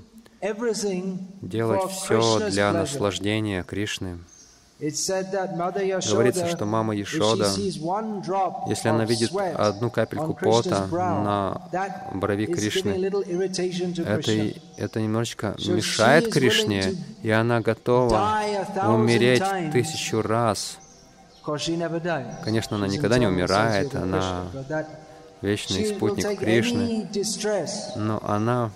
делать 1.41 1.91
все 1.91 2.49
для 2.49 2.73
наслаждения 2.73 3.63
Кришны. 3.63 4.17
Говорится, 4.83 6.47
что 6.47 6.65
мама 6.65 6.93
Ешода, 6.93 7.49
если 8.67 8.89
она 8.89 9.05
видит 9.05 9.31
одну 9.55 9.89
капельку 9.89 10.33
пота 10.33 10.87
на 10.91 11.61
брови 12.13 12.47
Кришны, 12.47 12.89
это, 14.05 14.59
это 14.75 14.99
немножечко 15.01 15.55
мешает 15.57 16.31
Кришне, 16.33 16.95
и 17.21 17.29
она 17.29 17.61
готова 17.61 18.41
умереть 18.87 19.43
тысячу 19.71 20.21
раз. 20.21 20.79
Конечно, 22.43 22.75
она 22.75 22.87
никогда 22.87 23.17
не 23.17 23.27
умирает, 23.27 23.95
она 23.95 24.47
вечный 25.41 25.85
спутник 25.95 26.39
Кришны, 26.39 27.07
но 27.95 28.21
она 28.25 28.71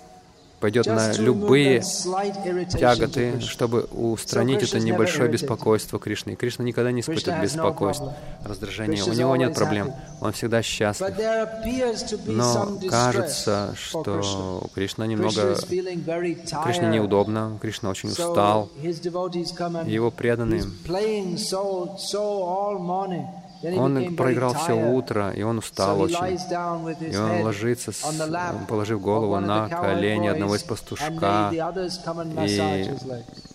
пойдет 0.60 0.86
на 0.86 1.12
любые 1.14 1.82
тяготы, 2.70 3.40
чтобы 3.40 3.82
устранить 3.82 4.62
это 4.62 4.80
небольшое 4.80 5.28
беспокойство 5.30 5.98
Кришны. 5.98 6.32
И 6.32 6.36
Кришна 6.36 6.64
никогда 6.64 6.92
не 6.92 7.00
испытывает 7.00 7.42
беспокойство, 7.42 8.16
раздражения. 8.44 9.02
У 9.04 9.12
него 9.12 9.36
нет 9.36 9.54
проблем. 9.54 9.92
Он 10.20 10.32
всегда 10.32 10.62
счастлив. 10.62 11.14
Но 12.26 12.78
кажется, 12.88 13.74
что 13.76 14.68
Кришна 14.74 15.06
немного... 15.06 15.56
Кришне 16.64 16.88
неудобно, 16.88 17.58
Кришна 17.60 17.90
очень 17.90 18.10
устал. 18.10 18.70
Его 18.82 20.10
преданные 20.10 20.64
он 23.62 24.16
проиграл 24.16 24.54
все 24.54 24.72
утро, 24.72 25.30
и 25.30 25.42
он 25.42 25.58
устал 25.58 26.00
очень. 26.00 26.38
И 27.12 27.16
он 27.16 27.42
ложится, 27.42 27.92
положив 28.68 29.00
голову 29.00 29.38
на 29.40 29.68
колени 29.68 30.28
одного 30.28 30.56
из 30.56 30.62
пастушка, 30.62 31.50
и 32.46 32.90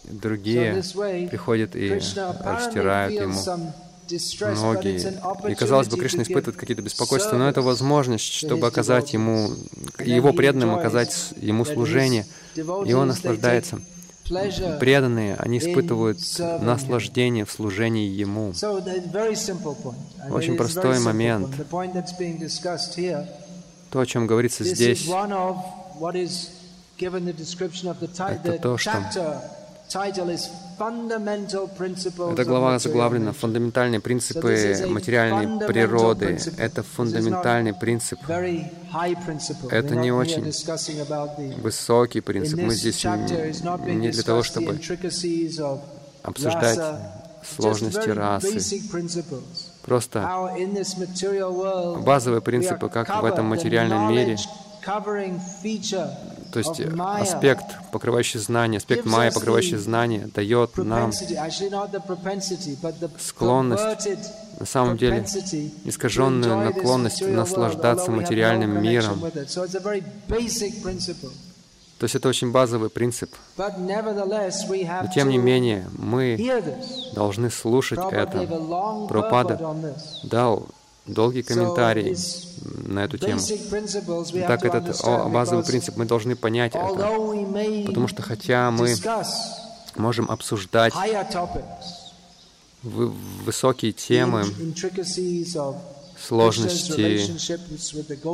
другие 0.05 0.83
приходят 1.29 1.75
и 1.75 1.93
растирают 1.93 3.13
ему 3.13 3.73
ноги. 4.55 5.49
И, 5.49 5.55
казалось 5.55 5.87
бы, 5.87 5.97
Кришна 5.97 6.23
испытывает 6.23 6.57
какие-то 6.57 6.81
беспокойства, 6.83 7.37
но 7.37 7.47
это 7.47 7.61
возможность, 7.61 8.25
чтобы 8.25 8.67
оказать 8.67 9.13
ему, 9.13 9.51
его 9.99 10.33
преданным 10.33 10.75
оказать 10.75 11.33
ему 11.37 11.65
служение, 11.65 12.25
и 12.55 12.93
он 12.93 13.07
наслаждается 13.07 13.79
преданные, 14.79 15.36
они 15.36 15.57
испытывают 15.57 16.19
наслаждение 16.39 17.45
в 17.45 17.51
служении 17.51 18.07
Ему. 18.07 18.53
Очень 20.29 20.55
простой 20.55 20.99
момент. 20.99 21.49
То, 23.91 23.99
о 23.99 24.05
чем 24.05 24.27
говорится 24.27 24.63
здесь, 24.63 25.07
это 28.27 28.57
то, 28.62 28.77
что 28.77 28.91
эта 32.32 32.45
глава 32.45 32.79
заглавлена 32.79 33.34
«Фундаментальные 33.34 33.99
принципы 33.99 34.86
материальной 34.88 35.67
природы». 35.67 36.39
Это 36.58 36.84
фундаментальный 36.84 37.73
принцип. 37.73 38.19
Это 38.27 39.95
не 39.95 40.12
очень 40.12 40.51
высокий 41.62 42.21
принцип. 42.21 42.60
Мы 42.60 42.73
здесь 42.73 43.03
не 43.03 44.10
для 44.10 44.23
того, 44.23 44.43
чтобы 44.43 44.79
обсуждать 46.23 46.79
сложности 47.56 48.10
расы. 48.10 48.82
Просто 49.84 50.49
базовые 52.06 52.41
принципы, 52.41 52.89
как 52.89 53.21
в 53.21 53.25
этом 53.25 53.45
материальном 53.45 54.10
мире, 54.10 54.38
то 56.53 56.59
есть 56.59 56.79
аспект, 56.97 57.65
покрывающий 57.91 58.39
знание, 58.39 58.77
аспект 58.77 59.05
майя, 59.05 59.31
покрывающий 59.31 59.77
знание, 59.77 60.29
дает 60.33 60.77
нам 60.77 61.11
склонность, 63.19 64.07
на 64.59 64.65
самом 64.67 64.97
деле, 64.97 65.25
искаженную 65.83 66.57
наклонность 66.57 67.21
наслаждаться 67.27 68.11
материальным 68.11 68.83
миром. 68.83 69.19
То 71.99 72.05
есть 72.05 72.15
это 72.15 72.29
очень 72.29 72.51
базовый 72.51 72.89
принцип. 72.89 73.33
Но 73.57 73.69
тем 75.13 75.29
не 75.29 75.37
менее, 75.39 75.87
мы 75.97 76.37
должны 77.15 77.49
слушать 77.49 77.99
это. 78.11 79.07
Пропада 79.09 79.75
дал 80.23 80.67
долгий 81.05 81.43
комментарий 81.43 82.15
на 82.85 83.05
эту 83.05 83.17
тему. 83.17 83.41
Так, 84.47 84.65
этот 84.65 85.01
базовый 85.31 85.65
принцип, 85.65 85.97
мы 85.97 86.05
должны 86.05 86.35
понять 86.35 86.73
это, 86.75 86.87
потому 87.85 88.07
что 88.07 88.21
хотя 88.21 88.71
мы 88.71 88.95
можем 89.95 90.29
обсуждать 90.31 90.93
высокие 92.81 93.91
темы, 93.91 94.45
сложности 96.19 97.21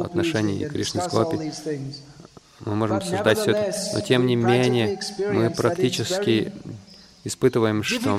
отношений 0.03 0.65
Кришны 0.65 1.01
с 1.01 1.07
Гопи, 1.07 1.51
мы 2.65 2.75
можем 2.75 2.97
обсуждать 2.97 3.39
все 3.39 3.51
это, 3.51 3.75
но 3.93 4.01
тем 4.01 4.25
не 4.25 4.35
менее 4.35 4.99
мы 5.31 5.49
практически 5.49 6.51
испытываем, 7.23 7.83
что 7.83 8.17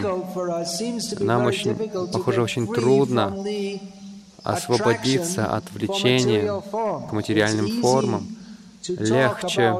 нам 1.21 1.47
очень, 1.47 1.77
похоже, 2.11 2.43
очень 2.43 2.67
трудно 2.67 3.37
освободиться 4.43 5.47
от 5.47 5.71
влечения 5.73 6.61
к 7.09 7.13
материальным 7.13 7.81
формам, 7.81 8.37
легче 8.89 9.77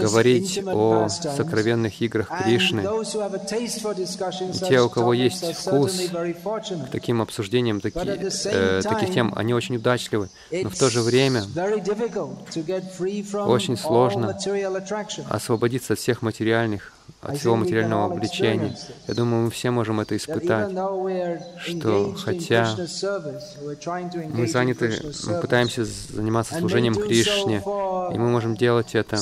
говорить 0.00 0.60
о 0.64 1.08
сокровенных 1.08 2.00
играх 2.00 2.30
Кришны. 2.42 2.80
И 2.80 4.58
те, 4.58 4.80
у 4.80 4.88
кого 4.88 5.12
есть 5.12 5.54
вкус 5.54 6.00
к 6.00 6.90
таким 6.90 7.22
обсуждениям 7.22 7.80
таки, 7.80 7.98
э, 7.98 8.80
таких 8.82 9.12
тем, 9.12 9.32
они 9.36 9.54
очень 9.54 9.76
удачливы, 9.76 10.28
но 10.52 10.68
в 10.68 10.78
то 10.78 10.90
же 10.90 11.02
время 11.02 11.42
очень 13.46 13.76
сложно 13.76 14.38
освободиться 15.28 15.94
от 15.94 15.98
всех 15.98 16.22
материальных 16.22 16.92
от 17.20 17.38
всего 17.38 17.56
материального 17.56 18.12
влечения. 18.14 18.76
Я 19.06 19.14
думаю, 19.14 19.44
мы 19.44 19.50
все 19.50 19.70
можем 19.70 20.00
это 20.00 20.16
испытать, 20.16 20.70
что 21.56 22.14
хотя 22.14 22.76
мы 24.30 24.46
заняты, 24.46 25.00
мы 25.26 25.40
пытаемся 25.40 25.84
заниматься 25.84 26.58
служением 26.58 26.94
Кришне, 26.94 27.56
и 27.56 28.18
мы 28.18 28.30
можем 28.30 28.56
делать 28.56 28.94
это. 28.94 29.16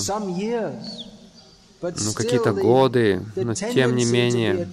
ну, 1.81 2.13
какие-то 2.15 2.53
годы, 2.53 3.23
но 3.37 3.55
тем 3.55 3.95
не 3.97 4.05
менее 4.05 4.69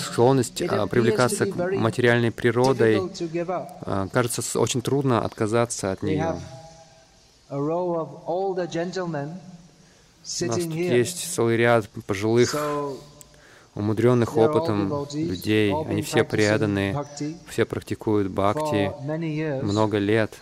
склонность 0.00 0.62
а, 0.62 0.86
привлекаться 0.86 1.46
к 1.46 1.54
материальной 1.76 2.32
природой, 2.32 3.00
а, 3.82 4.08
кажется, 4.08 4.58
очень 4.58 4.82
трудно 4.82 5.24
отказаться 5.24 5.92
от 5.92 6.02
нее. 6.02 6.36
У 10.22 10.44
нас 10.46 10.56
тут 10.56 10.72
есть 10.74 11.34
целый 11.34 11.56
ряд 11.56 11.88
пожилых, 12.06 12.54
умудренных 13.74 14.36
опытом 14.36 15.06
людей. 15.12 15.74
Они 15.74 16.02
все 16.02 16.24
преданные, 16.24 17.04
все 17.48 17.64
практикуют 17.64 18.30
бхакти 18.30 18.92
много 19.62 19.98
лет. 19.98 20.32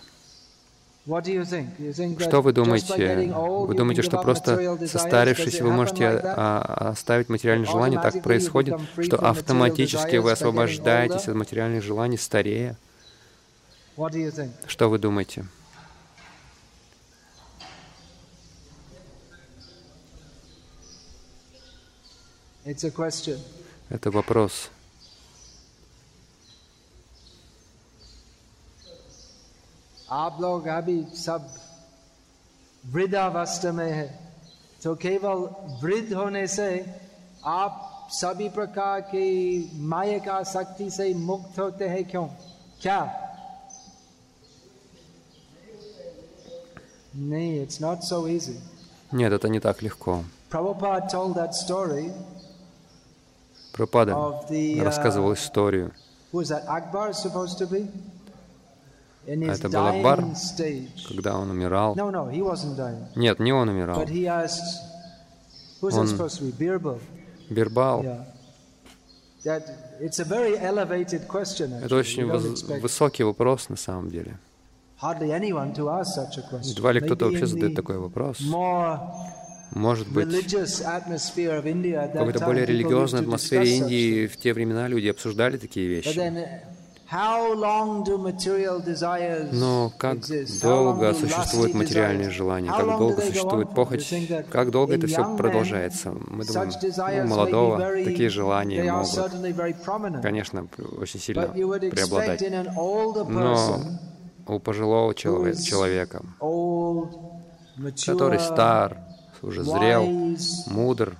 Что 1.05 2.41
вы 2.41 2.53
думаете? 2.53 3.33
Вы 3.33 3.73
думаете, 3.73 4.03
что 4.03 4.21
просто 4.21 4.77
состарившись, 4.87 5.59
вы 5.59 5.71
можете 5.71 6.07
а, 6.07 6.91
оставить 6.91 7.27
материальные 7.27 7.65
желания? 7.65 7.99
Так 7.99 8.21
происходит, 8.21 8.79
что 9.01 9.17
автоматически 9.17 10.17
вы 10.17 10.31
освобождаетесь 10.31 11.27
от 11.27 11.33
материальных 11.35 11.83
желаний 11.83 12.17
старее? 12.17 12.77
Что 14.67 14.89
вы 14.89 14.99
думаете? 14.99 15.45
Это 23.90 24.10
вопрос. 24.10 24.70
आप 30.10 30.38
लोग 30.40 30.66
अभी 30.68 31.02
सब 31.16 31.48
वृद्धावस्था 32.84 33.72
में 33.72 33.90
है 33.90 34.06
तो 34.82 34.94
केवल 34.94 35.38
वृद्ध 35.82 36.12
होने 36.14 36.46
से 36.46 36.68
आप 37.44 38.08
सभी 38.12 38.48
प्रकार 38.54 39.00
की 39.10 39.70
माया 39.92 40.18
का 40.26 40.42
शक्ति 40.52 40.90
से 40.90 41.12
मुक्त 41.14 41.58
होते 41.58 41.88
हैं 41.88 42.04
क्यों 42.10 42.26
क्या 42.82 43.00
नहीं 47.16 47.64
it's 47.64 47.80
not 47.80 48.04
so 48.04 48.26
easy. 48.28 48.56
Нет, 49.12 49.32
это 49.32 49.48
не 49.48 49.60
так 49.60 49.82
легко. 49.82 50.24
Prabhupada 50.50 51.08
told 51.10 51.34
that 51.34 51.54
story 51.54 52.12
Прабхупада 53.87 54.15
рассказывал 54.83 55.33
историю. 55.33 55.91
Это 56.33 56.61
был 59.69 59.85
Акбар, 59.87 60.25
когда 61.07 61.37
он 61.37 61.49
умирал. 61.51 61.95
Нет, 63.15 63.39
не 63.39 63.53
он 63.53 63.69
умирал. 63.69 63.99
Он 65.81 66.07
Бирбал. 67.49 68.03
Это 71.83 71.95
очень 71.95 72.25
высокий 72.81 73.23
вопрос 73.23 73.69
на 73.69 73.75
самом 73.75 74.09
деле. 74.09 74.37
Едва 76.63 76.91
ли 76.91 76.99
кто-то 77.01 77.25
вообще 77.25 77.47
задает 77.47 77.75
такой 77.75 77.97
вопрос. 77.97 78.39
Может 79.71 80.11
быть, 80.11 80.27
в 80.27 80.83
какой-то 82.13 82.45
более 82.45 82.65
религиозной 82.65 83.21
атмосфере 83.21 83.77
Индии 83.77 84.27
в 84.27 84.37
те 84.37 84.53
времена 84.53 84.87
люди 84.87 85.07
обсуждали 85.07 85.57
такие 85.57 85.87
вещи. 85.87 86.19
Но 89.51 89.91
как 89.97 90.19
долго 90.61 91.13
существуют 91.13 91.73
материальные 91.73 92.29
желания, 92.29 92.71
как 92.71 92.85
долго 92.85 93.21
существует 93.21 93.73
похоть, 93.75 94.13
как 94.49 94.71
долго 94.71 94.93
это 94.95 95.07
все 95.07 95.35
продолжается? 95.35 96.11
Мы 96.11 96.45
думаем, 96.45 96.71
ну, 96.97 97.27
молодого 97.27 97.79
такие 98.05 98.29
желания 98.29 98.83
могут, 98.91 100.21
конечно, 100.21 100.67
очень 100.99 101.19
сильно 101.19 101.47
преобладать. 101.47 102.43
Но 103.27 103.81
у 104.47 104.59
пожилого 104.59 105.13
человека, 105.13 106.23
который 108.05 108.39
стар, 108.39 108.97
уже 109.41 109.63
зрел, 109.63 110.05
мудр, 110.67 111.15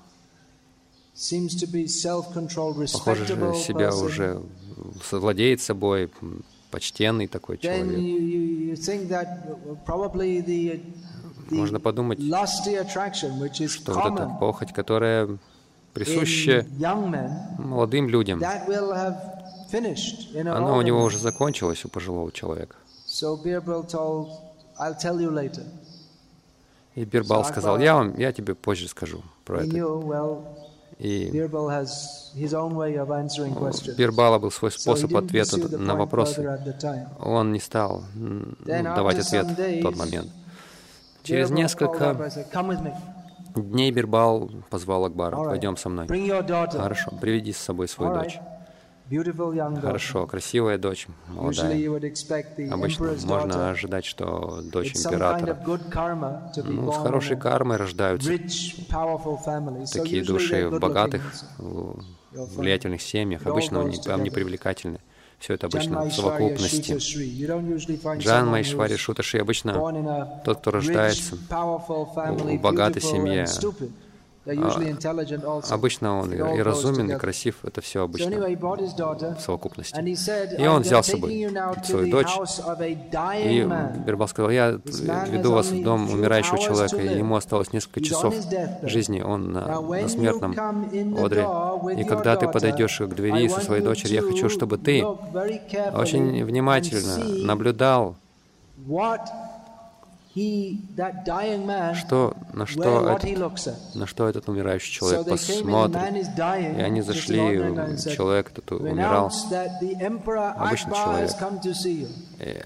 похоже, 2.93 3.25
себя 3.55 3.93
уже 3.95 4.41
владеет 5.11 5.61
собой, 5.61 6.09
почтенный 6.71 7.27
такой 7.27 7.57
человек. 7.57 7.87
Можно 11.49 11.79
подумать, 11.79 12.19
что 12.19 13.93
вот 13.93 14.13
эта 14.13 14.37
похоть, 14.39 14.71
которая 14.73 15.37
присуща 15.93 16.65
молодым 17.59 18.07
людям, 18.07 18.39
она 20.53 20.77
у 20.77 20.81
него 20.81 21.03
уже 21.03 21.17
закончилась, 21.17 21.83
у 21.85 21.89
пожилого 21.89 22.31
человека. 22.31 22.75
И 26.95 27.05
Бирбал 27.05 27.45
сказал, 27.45 27.79
я 27.79 27.95
вам, 27.95 28.17
я 28.17 28.31
тебе 28.31 28.53
позже 28.53 28.87
скажу 28.87 29.21
про 29.45 29.63
это. 29.63 29.77
И 30.99 31.41
у 31.41 31.41
Бирбала 33.97 34.39
был 34.39 34.51
свой 34.51 34.71
способ 34.71 35.15
ответа 35.15 35.57
на 35.77 35.95
вопросы. 35.95 36.59
Он 37.19 37.51
не 37.51 37.59
стал 37.59 38.03
давать 38.65 39.19
ответ 39.19 39.47
в 39.47 39.81
тот 39.81 39.95
момент. 39.95 40.29
Через 41.23 41.49
несколько 41.49 42.29
дней 43.55 43.91
Бирбал 43.91 44.49
позвал 44.69 45.05
Акбара, 45.05 45.35
пойдем 45.35 45.77
со 45.77 45.89
мной. 45.89 46.07
Хорошо, 46.07 47.11
приведи 47.19 47.53
с 47.53 47.57
собой 47.57 47.87
свою 47.87 48.13
дочь. 48.13 48.39
Хорошо, 49.81 50.25
красивая 50.25 50.77
дочь, 50.77 51.07
молодая. 51.27 51.75
Обычно 52.71 53.15
можно 53.25 53.69
ожидать, 53.71 54.05
что 54.05 54.61
дочь 54.63 54.95
императора. 54.95 55.57
Ну, 56.63 56.91
с 56.91 56.97
хорошей 56.97 57.37
кармой 57.37 57.77
рождаются 57.77 58.31
такие 59.93 60.23
души 60.23 60.69
в 60.69 60.79
богатых, 60.79 61.33
влиятельных 62.31 63.01
семьях. 63.01 63.45
Обычно 63.45 63.81
они 63.81 63.97
там 63.97 64.23
не 64.23 64.29
привлекательны. 64.29 64.99
Все 65.39 65.55
это 65.55 65.65
обычно 65.65 66.03
в 66.03 66.13
совокупности. 66.13 66.93
Джан 68.19 68.47
Майшвари 68.47 68.95
Шуташи 68.95 69.39
обычно 69.39 70.41
тот, 70.45 70.59
кто 70.59 70.71
рождается 70.71 71.35
в 71.35 72.57
богатой 72.61 73.01
семье, 73.01 73.47
а, 74.43 75.61
обычно 75.69 76.19
он 76.19 76.33
и 76.33 76.61
разумен, 76.61 77.11
и 77.11 77.15
красив, 77.15 77.57
это 77.63 77.81
все 77.81 78.03
обычно 78.03 78.31
в 78.37 79.39
совокупности. 79.39 79.99
И 80.59 80.67
он 80.67 80.81
взял 80.81 81.03
с 81.03 81.07
собой 81.07 81.47
свою 81.83 82.11
дочь, 82.11 82.39
и 83.37 83.69
Бирбал 84.05 84.27
сказал, 84.27 84.49
я 84.49 84.79
веду 85.27 85.51
вас 85.51 85.67
в 85.67 85.83
дом 85.83 86.09
умирающего 86.11 86.57
человека, 86.57 86.97
и 86.97 87.17
ему 87.17 87.35
осталось 87.35 87.71
несколько 87.71 88.01
часов 88.01 88.33
жизни, 88.81 89.21
он 89.21 89.51
на, 89.51 89.79
на 89.79 90.09
смертном 90.09 90.51
одре. 91.23 91.47
И 92.01 92.03
когда 92.03 92.35
ты 92.35 92.47
подойдешь 92.47 92.97
к 92.97 93.13
двери 93.13 93.47
со 93.47 93.61
своей 93.61 93.83
дочерью, 93.83 94.15
я 94.15 94.21
хочу, 94.21 94.49
чтобы 94.49 94.79
ты 94.79 95.05
очень 95.05 96.43
внимательно 96.43 97.45
наблюдал 97.45 98.15
что, 101.95 102.35
на, 102.53 102.65
что 102.65 103.09
этот, 103.09 103.95
на 103.95 104.07
что 104.07 104.29
этот 104.29 104.47
умирающий 104.47 104.93
человек 104.93 105.27
посмотрит. 105.27 105.97
И 106.37 106.81
они 106.81 107.01
зашли, 107.01 107.37
человек 108.15 108.51
этот 108.51 108.71
умирал, 108.71 109.25
обычный 109.25 110.93
человек. 110.93 111.31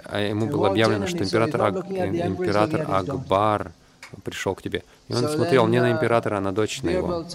А 0.05 0.19
ему 0.19 0.45
было 0.47 0.69
объявлено, 0.69 1.07
что 1.07 1.23
император, 1.23 1.61
Аг, 1.61 1.91
император 1.91 2.85
Акбар 2.89 3.71
пришел 4.23 4.53
к 4.55 4.61
тебе. 4.61 4.83
И 5.07 5.13
он 5.13 5.27
смотрел 5.27 5.67
не 5.67 5.81
на 5.81 5.91
императора, 5.91 6.37
а 6.37 6.41
на 6.41 6.51
дочь 6.53 6.81
на 6.83 6.89
его. 6.89 7.25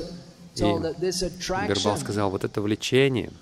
И 0.56 0.62
Бирбал 0.62 1.96
сказал, 1.96 2.30
вот 2.30 2.44
это 2.44 2.60
влечение— 2.60 3.30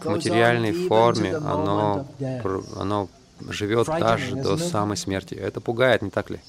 к 0.00 0.04
материальной 0.06 0.72
форме 0.72 1.34
оно, 1.34 2.06
оно 2.76 3.08
живет 3.48 3.86
даже 3.86 4.36
до 4.36 4.56
самой 4.56 4.96
смерти. 4.96 5.34
Это 5.34 5.60
пугает, 5.60 6.02
не 6.02 6.10
так 6.10 6.30
ли? 6.30 6.40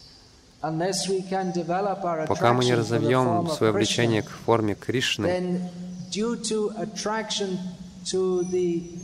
Пока 0.61 2.53
мы 2.53 2.65
не 2.65 2.73
разовьем 2.75 3.47
свое 3.49 3.71
влечение 3.71 4.23
к 4.23 4.29
форме 4.29 4.75
Кришны, 4.75 5.69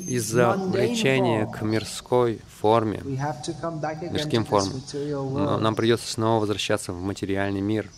из-за 0.07 0.53
влечения 0.53 1.45
к 1.45 1.61
мирской 1.61 2.41
форме, 2.59 3.01
мирским 3.05 4.45
формам, 4.45 5.61
нам 5.61 5.75
придется 5.75 6.11
снова 6.11 6.41
возвращаться 6.41 6.91
в 6.91 7.01
материальный 7.01 7.61
мир. 7.61 7.89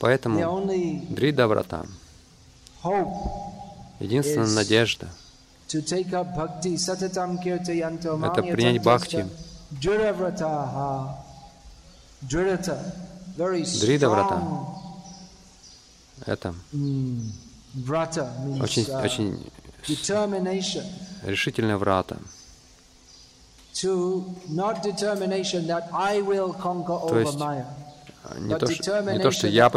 Поэтому 0.00 0.70
Дрида 1.10 1.46
Врата, 1.48 1.84
единственная 4.00 4.48
надежда, 4.54 5.08
это 8.26 8.42
принять 8.42 8.82
бхакти. 8.82 9.26
Дрида 13.80 14.10
Врата— 14.10 14.42
это 16.26 16.54
очень, 18.60 18.82
uh, 18.84 19.04
очень 19.04 19.50
решительная 21.24 21.78
врата. 21.78 22.16
То 23.74 24.24
есть 27.18 27.38
не 28.38 28.56
то, 28.56 28.70
что, 28.70 29.12
не 29.12 29.18
то, 29.18 29.30
что 29.30 29.46
я, 29.46 29.70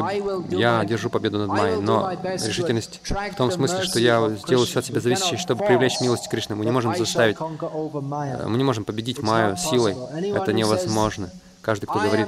я 0.49 0.85
держу 0.85 1.09
победу 1.09 1.39
над 1.39 1.47
Майей, 1.49 1.81
но 1.81 2.11
решительность 2.11 3.01
в 3.03 3.35
том 3.35 3.51
смысле, 3.51 3.83
что 3.83 3.99
я 3.99 4.29
сделаю 4.29 4.67
все 4.67 4.79
от 4.79 4.85
себя 4.85 5.01
зависящее, 5.01 5.37
чтобы 5.37 5.65
привлечь 5.65 5.99
милость 6.01 6.29
Кришны. 6.29 6.55
Мы 6.55 6.65
не 6.65 6.71
можем 6.71 6.95
заставить, 6.95 7.37
э, 7.39 8.47
мы 8.47 8.57
не 8.57 8.63
можем 8.63 8.85
победить 8.85 9.21
Майю 9.21 9.57
силой. 9.57 9.95
Это 10.33 10.53
невозможно. 10.53 11.29
Каждый, 11.61 11.87
кто 11.87 11.99
говорит, 11.99 12.27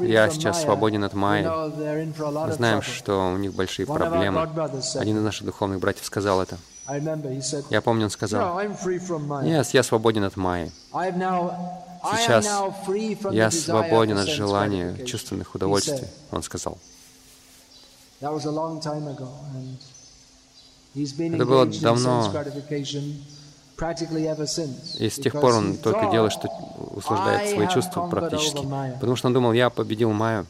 я 0.00 0.30
сейчас 0.30 0.62
свободен 0.62 1.04
от 1.04 1.12
Майи, 1.12 1.44
мы 1.44 2.52
знаем, 2.52 2.80
что 2.80 3.32
у 3.32 3.36
них 3.36 3.52
большие 3.52 3.86
проблемы. 3.86 4.48
Один 4.94 5.18
из 5.18 5.22
наших 5.22 5.46
духовных 5.46 5.80
братьев 5.80 6.06
сказал 6.06 6.40
это. 6.40 6.56
Я 7.68 7.82
помню, 7.82 8.04
он 8.04 8.10
сказал, 8.10 8.58
нет, 9.42 9.66
я 9.74 9.82
свободен 9.82 10.24
от 10.24 10.36
Майи. 10.36 10.72
Сейчас 12.02 12.46
я 13.32 13.50
свободен 13.50 14.18
от 14.18 14.28
желания 14.28 15.04
чувственных 15.04 15.54
удовольствий, 15.54 16.06
он 16.30 16.42
сказал. 16.42 16.78
Это 18.20 18.32
было 21.44 21.66
давно, 21.66 22.32
и 24.98 25.08
с 25.08 25.14
тех 25.14 25.32
пор 25.40 25.54
он 25.54 25.76
только 25.76 26.10
делает, 26.10 26.32
что 26.32 26.48
услаждает 26.96 27.54
свои 27.54 27.68
чувства 27.68 28.08
практически, 28.08 28.66
потому 28.94 29.14
что 29.16 29.28
он 29.28 29.34
думал, 29.34 29.52
я 29.52 29.70
победил 29.70 30.10
Майю. 30.12 30.46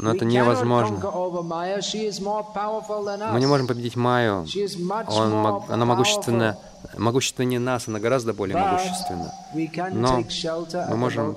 Но 0.00 0.12
это 0.14 0.24
невозможно. 0.24 0.96
Мы 3.32 3.40
не 3.40 3.46
можем 3.46 3.66
победить 3.66 3.96
Майю. 3.96 4.46
Он, 5.08 5.62
она 5.68 5.84
могущественна, 5.84 6.56
могущественнее 6.96 7.58
нас, 7.58 7.88
она 7.88 7.98
гораздо 7.98 8.32
более 8.32 8.56
могущественна. 8.56 9.32
Но 9.92 10.22
мы 10.90 10.96
можем 10.96 11.36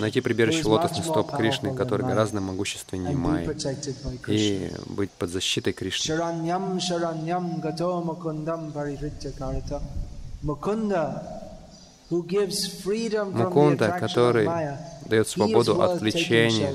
найти 0.00 0.20
прибежище 0.20 0.68
лотосных 0.68 1.04
стоп 1.04 1.32
Кришны, 1.36 1.74
который 1.74 2.06
гораздо 2.06 2.40
могущественнее 2.40 3.16
Майи, 3.16 3.50
и 4.28 4.70
быть 4.86 5.10
под 5.10 5.30
защитой 5.30 5.72
Кришны. 5.72 6.14
Мукунда, 13.24 13.98
который 13.98 14.48
дает 15.08 15.28
свободу 15.28 15.80
от 15.82 16.00
влечения 16.00 16.74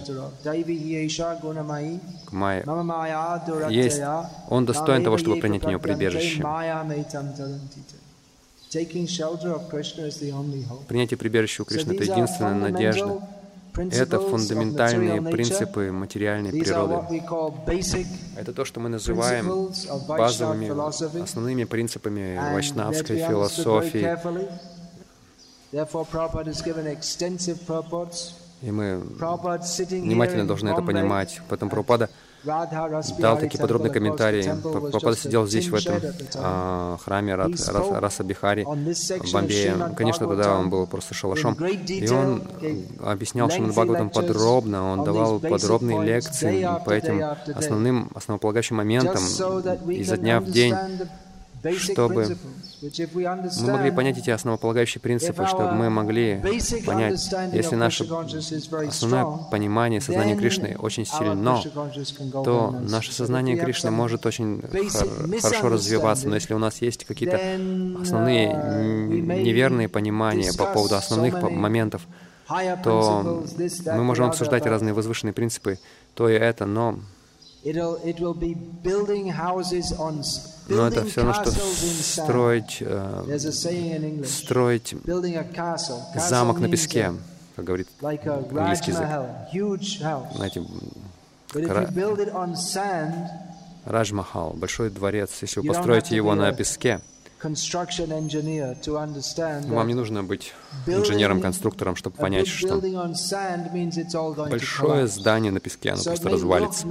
к 2.26 2.32
Майе. 2.32 2.64
Есть, 3.70 4.02
он 4.50 4.66
достоин 4.66 5.04
того, 5.04 5.18
чтобы 5.18 5.40
принять 5.40 5.64
в 5.64 5.68
нее 5.68 5.80
прибежище. 5.80 6.42
Принятие 10.88 11.18
прибежища 11.18 11.64
у 11.64 11.66
Кришны— 11.66 11.94
это 11.96 12.04
единственная 12.04 12.72
надежда. 12.72 13.20
Это 13.74 14.20
фундаментальные 14.20 15.22
принципы 15.22 15.92
материальной 15.92 16.52
природы. 16.52 17.24
Это 18.38 18.54
то, 18.54 18.66
что 18.66 18.80
мы 18.80 18.90
называем 18.90 19.70
базовыми, 20.08 21.22
основными 21.22 21.64
принципами 21.64 22.38
вайшнавской 22.54 23.18
философии. 23.18 24.18
И 28.62 28.70
мы 28.70 29.00
внимательно 29.00 30.46
должны 30.46 30.70
это 30.70 30.82
понимать. 30.82 31.42
Потом 31.50 31.70
Прабхупада 31.70 32.10
дал 32.44 33.38
такие 33.38 33.60
подробные 33.60 33.92
комментарии. 33.92 34.44
Прабхупада 34.62 35.18
сидел 35.18 35.48
здесь, 35.48 35.70
в 35.70 35.76
этом 35.76 35.96
а, 36.36 36.98
храме 37.04 37.36
Рад, 37.36 37.52
Рас, 37.52 37.90
Раса 37.92 38.24
Бихари 38.24 38.64
в 38.64 39.32
Бомбее. 39.32 39.94
Конечно, 39.96 40.28
тогда 40.28 40.58
он 40.58 40.70
был 40.70 40.86
просто 40.88 41.14
шалашом. 41.14 41.54
И 41.54 42.10
он 42.10 42.44
объяснял 43.04 43.50
Шримад 43.50 43.72
Бхагаватам 43.72 44.10
подробно, 44.10 44.92
он 44.92 45.04
давал 45.04 45.40
подробные 45.40 46.04
лекции 46.04 46.68
по 46.86 46.92
этим 46.92 47.24
основным, 47.56 48.12
основополагающим 48.14 48.76
моментам 48.76 49.24
изо 49.90 50.18
дня 50.18 50.40
в 50.40 50.52
день, 50.52 50.76
чтобы 51.78 52.38
мы 53.60 53.72
могли 53.72 53.92
понять 53.92 54.18
эти 54.18 54.30
основополагающие 54.30 55.02
принципы, 55.02 55.46
чтобы 55.46 55.72
мы 55.74 55.90
могли 55.90 56.42
понять, 56.86 57.34
если 57.54 57.76
наше 57.76 58.04
основное 58.04 59.50
понимание 59.50 60.02
сознания 60.02 60.36
Кришны 60.36 60.76
очень 60.78 61.06
сильно, 61.06 61.62
то 62.44 62.72
наше 62.72 63.14
сознание 63.14 63.58
Кришны 63.58 63.92
может 63.92 64.26
очень 64.26 64.62
хорошо 65.42 65.70
развиваться, 65.70 66.28
но 66.28 66.36
если 66.36 66.54
у 66.54 66.60
нас 66.60 66.82
есть 66.82 67.06
какие-то 67.06 67.38
основные 68.02 68.48
неверные 69.44 69.90
понимания 69.90 70.52
по 70.58 70.66
поводу 70.66 70.96
основных 70.96 71.42
моментов, 71.42 72.08
то 72.84 73.44
мы 73.86 74.04
можем 74.04 74.26
обсуждать 74.26 74.66
разные 74.66 74.94
возвышенные 74.94 75.34
принципы, 75.34 75.80
то 76.16 76.28
и 76.28 76.34
это, 76.34 76.66
но 76.66 77.00
но 80.68 80.88
это 80.88 81.06
все 81.06 81.24
равно, 81.24 81.34
что 81.44 81.52
строить, 81.52 82.78
э, 82.82 83.38
строить 84.26 84.96
замок 86.30 86.60
на 86.60 86.70
песке, 86.70 87.14
как 87.56 87.66
говорит 87.66 87.88
английский 88.02 88.92
язык. 88.92 89.08
Знаете, 90.36 90.64
Раджмахал, 93.86 94.54
большой 94.54 94.90
дворец, 94.92 95.32
если 95.42 95.60
вы 95.60 95.68
построите 95.68 96.16
его 96.16 96.36
на 96.36 96.52
песке, 96.54 97.02
вам 99.76 99.88
не 99.88 99.94
нужно 99.94 100.24
быть 100.24 100.54
инженером-конструктором, 100.86 101.96
чтобы 101.96 102.16
понять, 102.16 102.48
что 102.48 102.80
большое 104.50 105.08
здание 105.08 105.52
на 105.52 105.60
песке, 105.60 105.92
оно 105.92 106.04
просто 106.04 106.30
развалится. 106.30 106.88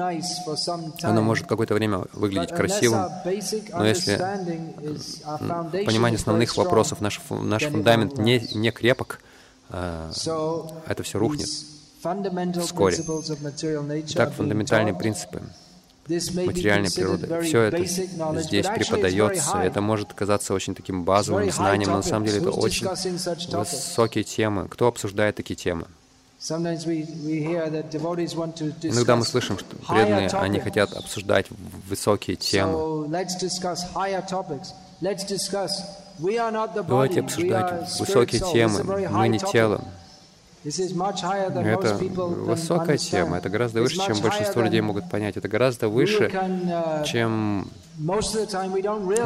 Оно 1.03 1.23
может 1.23 1.47
какое-то 1.47 1.75
время 1.75 2.05
выглядеть 2.13 2.51
красивым, 2.51 3.11
но 3.73 3.87
если 3.87 4.17
понимание 5.85 6.17
основных 6.17 6.57
вопросов, 6.57 7.01
наш, 7.01 7.21
наш 7.31 7.65
фундамент 7.65 8.19
не, 8.19 8.41
не 8.55 8.71
крепок, 8.71 9.21
э, 9.71 10.11
это 10.87 11.03
все 11.03 11.19
рухнет 11.19 11.49
вскоре. 12.63 12.97
Итак, 14.09 14.33
фундаментальные 14.33 14.95
принципы 14.95 15.43
материальной 16.35 16.91
природы. 16.91 17.43
Все 17.43 17.63
это 17.63 17.85
здесь 18.43 18.67
преподается. 18.67 19.59
Это 19.59 19.81
может 19.81 20.13
казаться 20.15 20.55
очень 20.55 20.75
таким 20.75 21.05
базовым 21.05 21.51
знанием, 21.51 21.91
но 21.91 21.97
на 21.97 22.03
самом 22.03 22.27
деле 22.27 22.39
это 22.39 22.51
очень 22.51 22.87
высокие 22.87 24.25
темы. 24.25 24.69
Кто 24.69 24.87
обсуждает 24.87 25.37
такие 25.37 25.57
темы? 25.57 25.87
Иногда 28.83 29.17
мы 29.17 29.25
слышим, 29.25 29.59
что 29.59 29.77
преданные, 29.77 30.29
они 30.31 30.59
хотят 30.59 30.93
обсуждать 30.95 31.47
высокие 31.87 32.37
темы. 32.37 33.09
Давайте 36.89 37.21
обсуждать 37.21 37.99
высокие 37.99 38.41
темы. 38.41 38.83
Мы 39.11 39.29
не 39.29 39.39
тело. 39.39 39.85
Это 40.63 41.97
высокая 41.97 42.99
тема, 42.99 43.39
это 43.39 43.49
гораздо 43.49 43.81
выше, 43.81 43.97
чем 43.97 44.21
большинство 44.21 44.63
людей 44.63 44.81
могут 44.81 45.09
понять. 45.09 45.37
Это 45.37 45.49
гораздо 45.49 45.89
выше, 45.89 46.25
uh, 46.25 47.05
чем 47.05 47.69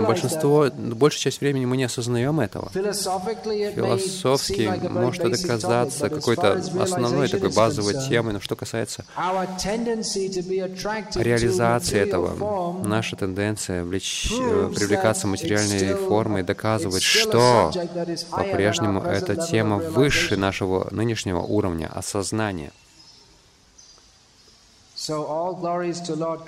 большинство, 0.07 0.69
большую 0.75 1.21
часть 1.21 1.41
времени 1.41 1.65
мы 1.65 1.77
не 1.77 1.85
осознаем 1.85 2.41
этого. 2.41 2.71
Философски 2.73 4.89
может 4.89 5.25
это 5.25 5.47
казаться 5.47 6.11
какой-то 6.11 6.61
основной 6.81 7.29
такой 7.29 7.53
базовой 7.53 7.95
темой, 8.09 8.33
но 8.33 8.41
что 8.41 8.57
касается 8.57 9.05
реализации 11.17 12.01
этого, 12.01 12.83
наша 12.85 13.15
тенденция 13.17 13.85
влечь, 13.85 14.33
э, 14.33 14.73
привлекаться 14.75 15.29
материальной 15.29 15.95
формой 15.95 16.43
доказывает, 16.43 17.03
что 17.03 17.71
по-прежнему 18.31 19.03
эта 19.03 19.37
тема 19.37 19.79
выше 19.79 20.37
нашего 20.37 20.89
нынешнего 20.91 21.41
уровня 21.41 21.89
осознания. 21.93 22.73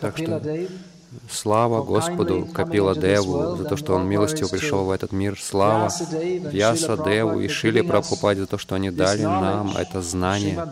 Так 0.01 0.19
что 0.19 0.41
Слава 1.31 1.83
Господу 1.83 2.49
Капила 2.53 2.95
Деву 2.95 3.57
за 3.57 3.65
то, 3.65 3.77
что 3.77 3.95
Он 3.95 4.09
милостиво 4.09 4.49
пришел 4.49 4.85
в 4.85 4.91
этот 4.91 5.13
мир. 5.13 5.39
Слава 5.41 5.91
Вьяса 6.13 6.97
Деву 6.97 7.41
и 7.41 7.49
Шили 7.49 7.81
Прабхупаде 7.81 8.43
за 8.43 8.47
то, 8.47 8.59
что 8.59 8.75
они 8.75 8.91
дали 8.91 9.23
нам 9.23 9.77
это 9.77 10.03
знание. 10.03 10.67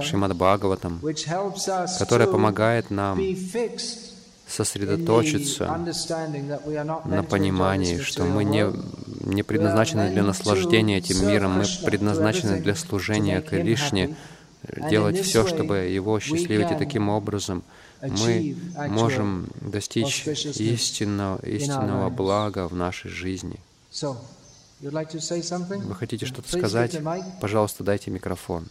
Шримад 0.00 0.34
Бхагаватам, 0.34 1.00
которое 1.98 2.26
помогает 2.26 2.90
нам 2.90 3.20
сосредоточиться 4.46 5.78
на 7.04 7.22
понимании, 7.22 7.98
что 7.98 8.24
мы 8.24 8.44
не, 8.44 8.66
не 9.24 9.42
предназначены 9.42 10.10
для 10.10 10.22
наслаждения 10.22 10.98
этим 10.98 11.26
миром, 11.26 11.58
мы 11.58 11.64
предназначены 11.84 12.60
для 12.60 12.74
служения 12.74 13.40
Кришне, 13.40 14.16
делать 14.88 15.20
все, 15.20 15.46
чтобы 15.46 15.78
его 15.78 16.18
счастливить, 16.20 16.70
и 16.70 16.76
таким 16.76 17.08
образом 17.08 17.64
мы 18.02 18.56
можем 18.88 19.48
достичь 19.60 20.26
истинного, 20.26 21.38
истинного 21.46 22.10
блага 22.10 22.68
в 22.68 22.74
нашей 22.74 23.10
жизни. 23.10 23.60
Вы 24.80 25.94
хотите 25.94 26.26
что-то 26.26 26.48
сказать? 26.48 26.98
Пожалуйста, 27.40 27.84
дайте 27.84 28.10
микрофон. 28.10 28.68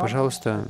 Пожалуйста, 0.00 0.66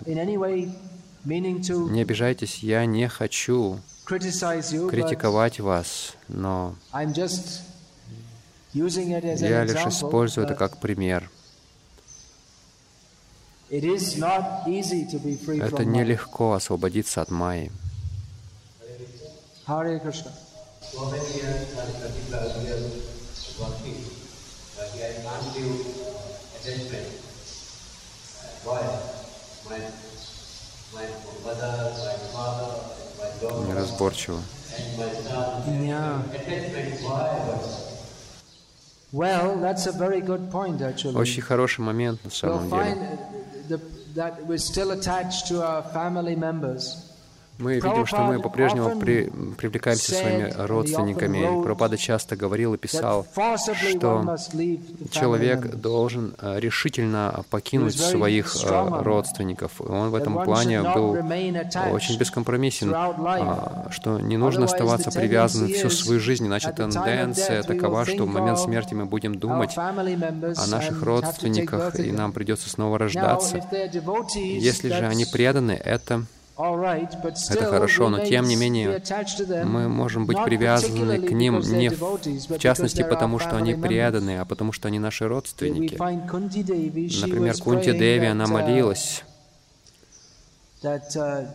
не 1.25 2.01
обижайтесь, 2.01 2.59
я 2.59 2.87
не 2.87 3.09
хочу 3.09 3.79
критиковать 4.05 5.61
вас, 5.61 6.15
но 6.29 6.75
я 8.73 9.65
лишь 9.65 9.87
использую 9.87 10.47
это 10.47 10.55
как 10.55 10.79
пример. 10.79 11.31
Это 13.69 13.87
нелегко 15.85 16.53
освободиться 16.53 17.23
от 17.23 17.31
Майи. 17.31 17.73
Харе 19.67 19.99
Кришна. 19.99 20.31
Неразборчиво. 33.69 34.41
Очень 41.15 41.43
хороший 41.43 41.81
момент 41.81 42.25
на 42.25 42.31
самом 42.31 42.69
деле 42.69 43.19
the, 43.69 43.81
that 44.15 44.45
we're 44.47 44.59
still 44.59 44.91
attached 44.91 45.49
to 45.49 45.65
our 45.65 45.83
family 45.83 46.37
members. 46.37 47.06
Мы 47.59 47.75
видим, 47.75 48.07
что 48.07 48.23
мы 48.23 48.41
по-прежнему 48.41 48.99
при, 48.99 49.31
привлекаемся 49.57 50.13
своими 50.13 50.53
родственниками. 50.57 51.63
Пропада 51.63 51.97
часто 51.97 52.37
говорил 52.37 52.75
и 52.75 52.79
писал, 52.79 53.27
что 53.91 54.37
человек 55.11 55.75
должен 55.77 56.35
э, 56.39 56.61
решительно 56.61 57.45
покинуть 57.51 57.99
своих 57.99 58.55
э, 58.65 59.03
родственников. 59.03 59.81
Он 59.81 60.11
в 60.11 60.15
этом 60.15 60.43
плане 60.45 60.83
был 60.83 61.13
очень 61.13 62.19
бескомпромиссен, 62.19 62.93
а, 62.95 63.89
что 63.91 64.21
не 64.21 64.37
нужно 64.37 64.67
оставаться 64.67 65.11
привязанным 65.11 65.73
всю 65.73 65.91
свою 65.91 66.21
жизнь, 66.21 66.47
иначе 66.47 66.73
тенденция 66.73 67.63
такова, 67.63 68.05
что 68.05 68.25
в 68.25 68.29
момент 68.29 68.59
смерти 68.59 68.95
мы 68.95 69.07
будем 69.07 69.35
думать 69.35 69.77
о 69.77 70.67
наших 70.69 71.03
родственниках, 71.03 71.99
и 71.99 72.13
нам 72.13 72.33
придется 72.33 72.69
снова 72.69 72.99
рождаться. 72.99 73.61
Если 74.35 74.89
же 74.89 75.07
они 75.07 75.25
преданы, 75.25 75.73
это 75.73 76.23
это 76.57 77.67
хорошо, 77.67 78.09
но 78.09 78.25
тем 78.25 78.47
не 78.49 78.57
менее 78.57 79.03
мы 79.65 79.89
можем 79.89 80.25
быть 80.25 80.43
привязаны 80.43 81.21
к 81.21 81.31
ним 81.31 81.61
не 81.61 81.91
в 81.91 82.59
частности 82.59 83.03
потому, 83.03 83.39
что 83.39 83.57
они 83.57 83.75
преданы, 83.75 84.39
а 84.39 84.45
потому, 84.47 84.73
что 84.73 84.89
они 84.89 84.99
наши 84.99 85.29
родственники. 85.29 85.95
Например, 85.97 87.57
Кунти 87.59 87.93
Деви, 87.93 88.27
она 88.27 88.45
uh, 88.45 88.49
молилась, 88.49 89.23
uh, 90.83 91.47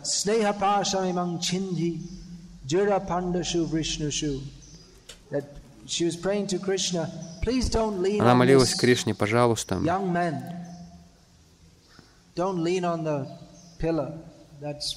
она 8.20 8.36
молилась 8.36 8.76
Кришне, 8.76 9.16
пожалуйста, 9.16 9.80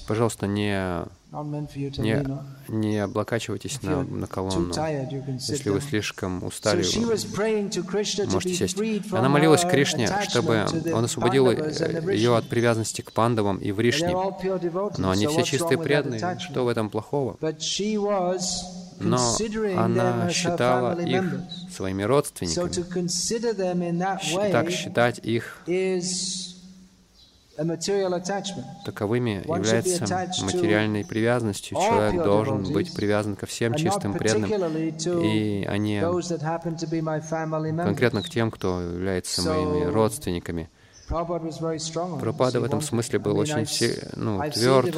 Пожалуйста, 0.07 0.47
не, 0.47 1.07
не, 1.33 2.25
не 2.69 2.99
облокачивайтесь 2.99 3.83
на, 3.83 4.03
на 4.03 4.27
колонну. 4.27 4.75
Если 4.75 5.71
вы 5.71 5.81
слишком 5.81 6.45
устали, 6.45 6.83
вы 6.83 8.27
можете 8.27 8.55
сесть. 8.55 8.79
Она 9.13 9.29
молилась 9.29 9.63
Кришне, 9.63 10.09
чтобы 10.29 10.67
он 10.93 11.05
освободил 11.05 11.51
ее 11.51 12.37
от 12.37 12.49
привязанности 12.49 13.01
к 13.01 13.13
пандавам 13.13 13.57
и 13.59 13.73
Вришне. 13.73 14.15
Но 14.99 15.11
они 15.11 15.27
все 15.27 15.43
чистые 15.43 15.79
преданные. 15.79 16.39
Что 16.39 16.65
в 16.65 16.69
этом 16.69 16.91
плохого? 16.91 17.39
Но 19.01 19.37
она 19.77 20.31
считала 20.31 21.01
их 21.01 21.25
своими 21.75 22.03
родственниками. 22.03 22.71
Так 24.53 24.71
считать 24.71 25.19
их 25.23 25.63
Таковыми 28.85 29.43
является 29.47 30.05
материальной 30.43 31.05
привязанностью. 31.05 31.77
Человек 31.77 32.23
должен 32.23 32.73
быть 32.73 32.95
привязан 32.95 33.37
ко 33.37 33.47
всем 33.47 33.75
чистым 33.75 34.15
преданным, 34.15 34.51
и 35.23 35.65
они 35.69 36.01
конкретно 37.85 38.23
к 38.23 38.29
тем, 38.29 38.51
кто 38.51 38.81
является 38.81 39.43
моими 39.43 39.85
родственниками. 39.85 40.69
Прабхупада 41.15 42.61
в 42.61 42.65
этом 42.65 42.81
смысле 42.81 43.21
был 43.21 43.39
очень 43.39 43.67
ну, 44.17 44.43
тверд. 44.51 44.95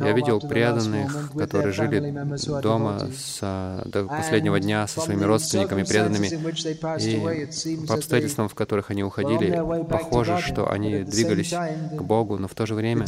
Я 0.00 0.12
видел 0.12 0.40
преданных, 0.40 1.32
которые 1.36 1.72
жили 1.72 2.60
дома 2.62 3.00
с, 3.14 3.82
до 3.84 4.04
последнего 4.04 4.58
дня 4.58 4.86
со 4.86 5.00
своими 5.02 5.24
родственниками, 5.24 5.82
преданными, 5.82 6.28
и 6.28 7.86
по 7.86 7.94
обстоятельствам, 7.94 8.48
в 8.48 8.54
которых 8.54 8.90
они 8.90 9.04
уходили, 9.04 9.62
похоже, 9.88 10.38
что 10.38 10.70
они 10.70 11.00
двигались 11.00 11.50
к 11.50 12.00
Богу, 12.00 12.38
но 12.38 12.48
в 12.48 12.54
то 12.54 12.64
же 12.64 12.74
время 12.74 13.04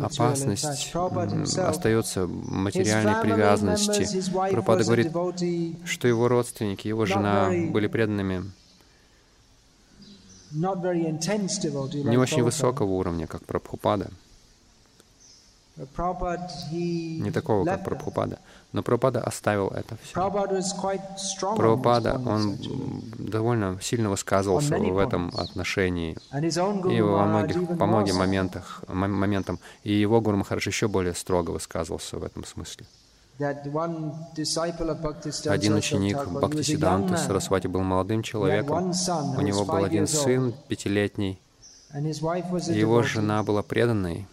опасность 0.00 0.92
остается 0.92 2.26
материальной 2.26 3.22
привязанности. 3.22 4.08
Прабхупада 4.32 4.84
говорит, 4.84 5.12
что 5.84 6.08
его 6.08 6.26
родственники, 6.26 6.88
его 6.88 7.06
жена 7.06 7.48
были 7.70 7.86
преданными 7.86 8.50
не 10.54 12.16
очень 12.18 12.42
высокого 12.42 12.90
уровня, 12.92 13.26
как 13.26 13.44
Прабхупада. 13.44 14.10
Не 17.20 17.30
такого, 17.30 17.64
как 17.64 17.84
Прабхупада. 17.84 18.38
Но 18.72 18.82
Прабхупада 18.82 19.20
оставил 19.22 19.68
это 19.68 19.96
все. 20.02 20.12
Прабхупада, 21.56 22.20
он 22.26 22.58
довольно 23.18 23.78
сильно 23.80 24.10
высказывался 24.10 24.76
в 24.78 24.98
этом 24.98 25.32
отношении. 25.36 26.16
И 26.90 27.00
во 27.00 27.24
многих, 27.24 27.78
по 27.78 27.86
многим 27.86 28.16
моментах, 28.16 28.84
моментам. 28.88 29.58
И 29.82 29.92
его 29.92 30.20
Гуру 30.20 30.36
Махарадж 30.36 30.66
еще 30.68 30.88
более 30.88 31.14
строго 31.14 31.52
высказывался 31.52 32.18
в 32.18 32.24
этом 32.24 32.44
смысле. 32.44 32.86
Один 35.46 35.74
ученик 35.74 36.26
Бхактисиданты 36.28 37.16
Сарасвати 37.16 37.66
был 37.66 37.80
молодым 37.80 38.22
человеком. 38.22 38.92
У 39.36 39.40
него 39.40 39.64
был 39.64 39.84
один 39.84 40.06
сын, 40.06 40.54
пятилетний. 40.68 41.40
Его 41.92 43.02
жена 43.02 43.42
была 43.42 43.62
преданной. 43.62 44.26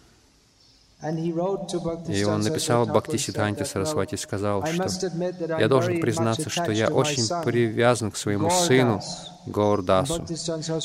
И 1.02 2.24
он 2.24 2.42
написал 2.42 2.86
Бхактисиданте 2.86 3.64
Сарасвати 3.64 4.16
и 4.16 4.18
сказал, 4.18 4.64
что 4.66 5.10
«Я 5.58 5.68
должен 5.68 6.00
признаться, 6.00 6.50
что 6.50 6.72
я 6.72 6.88
очень 6.88 7.26
привязан 7.44 8.10
к 8.10 8.16
своему 8.16 8.50
сыну, 8.50 9.00
Гаурдасу. 9.46 10.24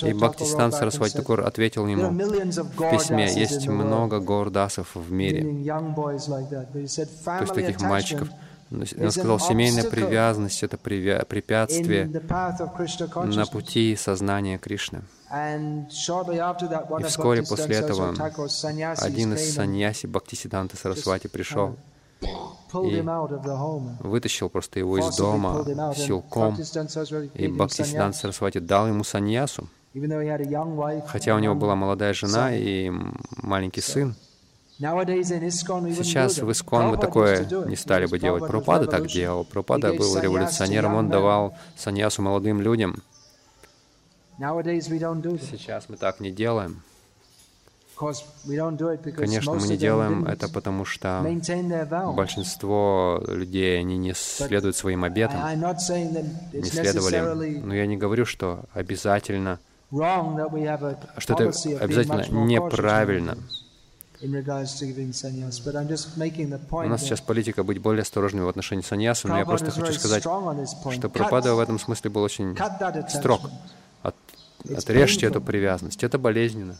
И 0.05 0.13
Бхактистан 0.13 0.71
Сарасвати 0.71 1.17
Такур 1.17 1.41
ответил 1.41 1.87
ему 1.87 2.09
в 2.09 2.91
письме, 2.91 3.31
есть 3.33 3.67
много 3.67 4.19
Гаурдасов 4.19 4.95
в 4.95 5.11
мире, 5.11 5.43
то 5.65 6.11
есть 6.79 7.53
таких 7.53 7.81
мальчиков. 7.81 8.29
Он 8.71 9.11
сказал, 9.11 9.39
семейная 9.39 9.83
привязанность— 9.83 10.63
это 10.63 10.77
препятствие 10.77 12.07
на 12.07 13.45
пути 13.45 13.95
сознания 13.95 14.57
Кришны. 14.57 15.03
И 15.31 17.03
вскоре 17.03 17.43
после 17.43 17.75
этого 17.77 18.15
один 18.97 19.33
из 19.33 19.53
саньяси 19.53 20.07
Бхактисиданта 20.07 20.77
Сарасвати 20.77 21.27
пришел 21.27 21.75
и 22.73 23.03
вытащил 23.99 24.49
просто 24.49 24.79
его 24.79 24.97
из 24.97 25.15
дома 25.15 25.63
силком. 25.95 26.57
И 27.33 27.47
Бхактисидан 27.47 28.13
Сарасвати 28.13 28.59
дал 28.59 28.87
ему 28.87 29.03
саньясу, 29.03 29.67
хотя 31.07 31.35
у 31.35 31.39
него 31.39 31.55
была 31.55 31.75
молодая 31.75 32.13
жена 32.13 32.55
и 32.55 32.91
маленький 33.37 33.81
сын. 33.81 34.15
Сейчас 34.77 36.37
в 36.39 36.51
Искон 36.51 36.87
мы 36.87 36.97
такое 36.97 37.45
не 37.65 37.75
стали 37.75 38.07
бы 38.07 38.19
делать. 38.19 38.45
Пропада 38.47 38.87
так 38.87 39.07
делал. 39.07 39.45
Пропада 39.45 39.93
был 39.93 40.17
революционером, 40.19 40.95
он 40.95 41.09
давал 41.09 41.57
саньясу 41.77 42.21
молодым 42.21 42.61
людям. 42.61 43.01
Сейчас 44.37 45.87
мы 45.87 45.95
так 45.97 46.19
не 46.19 46.31
делаем. 46.31 46.81
Конечно, 47.95 49.53
мы 49.53 49.67
не 49.67 49.77
делаем 49.77 50.25
это, 50.25 50.49
потому 50.49 50.83
что 50.83 51.25
большинство 52.13 53.23
людей, 53.25 53.79
они 53.79 53.97
не 53.97 54.13
следуют 54.13 54.75
своим 54.75 55.05
обетам, 55.05 55.39
не 56.51 56.63
следовали. 56.63 57.61
Но 57.63 57.73
я 57.73 57.85
не 57.85 57.95
говорю, 57.95 58.25
что 58.25 58.65
обязательно, 58.73 59.59
что 59.89 61.33
это 61.35 61.53
обязательно 61.79 62.43
неправильно. 62.43 63.37
У 64.21 64.27
нас 66.89 67.01
сейчас 67.01 67.21
политика 67.21 67.63
быть 67.63 67.79
более 67.79 68.01
осторожными 68.01 68.45
в 68.45 68.49
отношении 68.49 68.83
саньяса, 68.83 69.27
но 69.27 69.37
я 69.37 69.45
просто 69.45 69.71
хочу 69.71 69.93
сказать, 69.93 70.23
что 70.23 71.09
Пропада 71.09 71.55
в 71.55 71.59
этом 71.59 71.79
смысле 71.79 72.09
был 72.09 72.23
очень 72.23 72.57
строг 73.09 73.41
отрежьте 74.73 75.27
эту 75.27 75.41
привязанность. 75.41 76.03
Это 76.03 76.17
болезненно. 76.17 76.77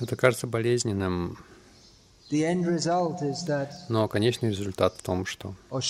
Это 0.00 0.16
кажется 0.16 0.46
болезненным. 0.46 1.38
Но 3.88 4.08
конечный 4.08 4.50
результат 4.50 4.94
в 4.96 5.02
том, 5.02 5.26
что 5.26 5.54
он 5.70 5.80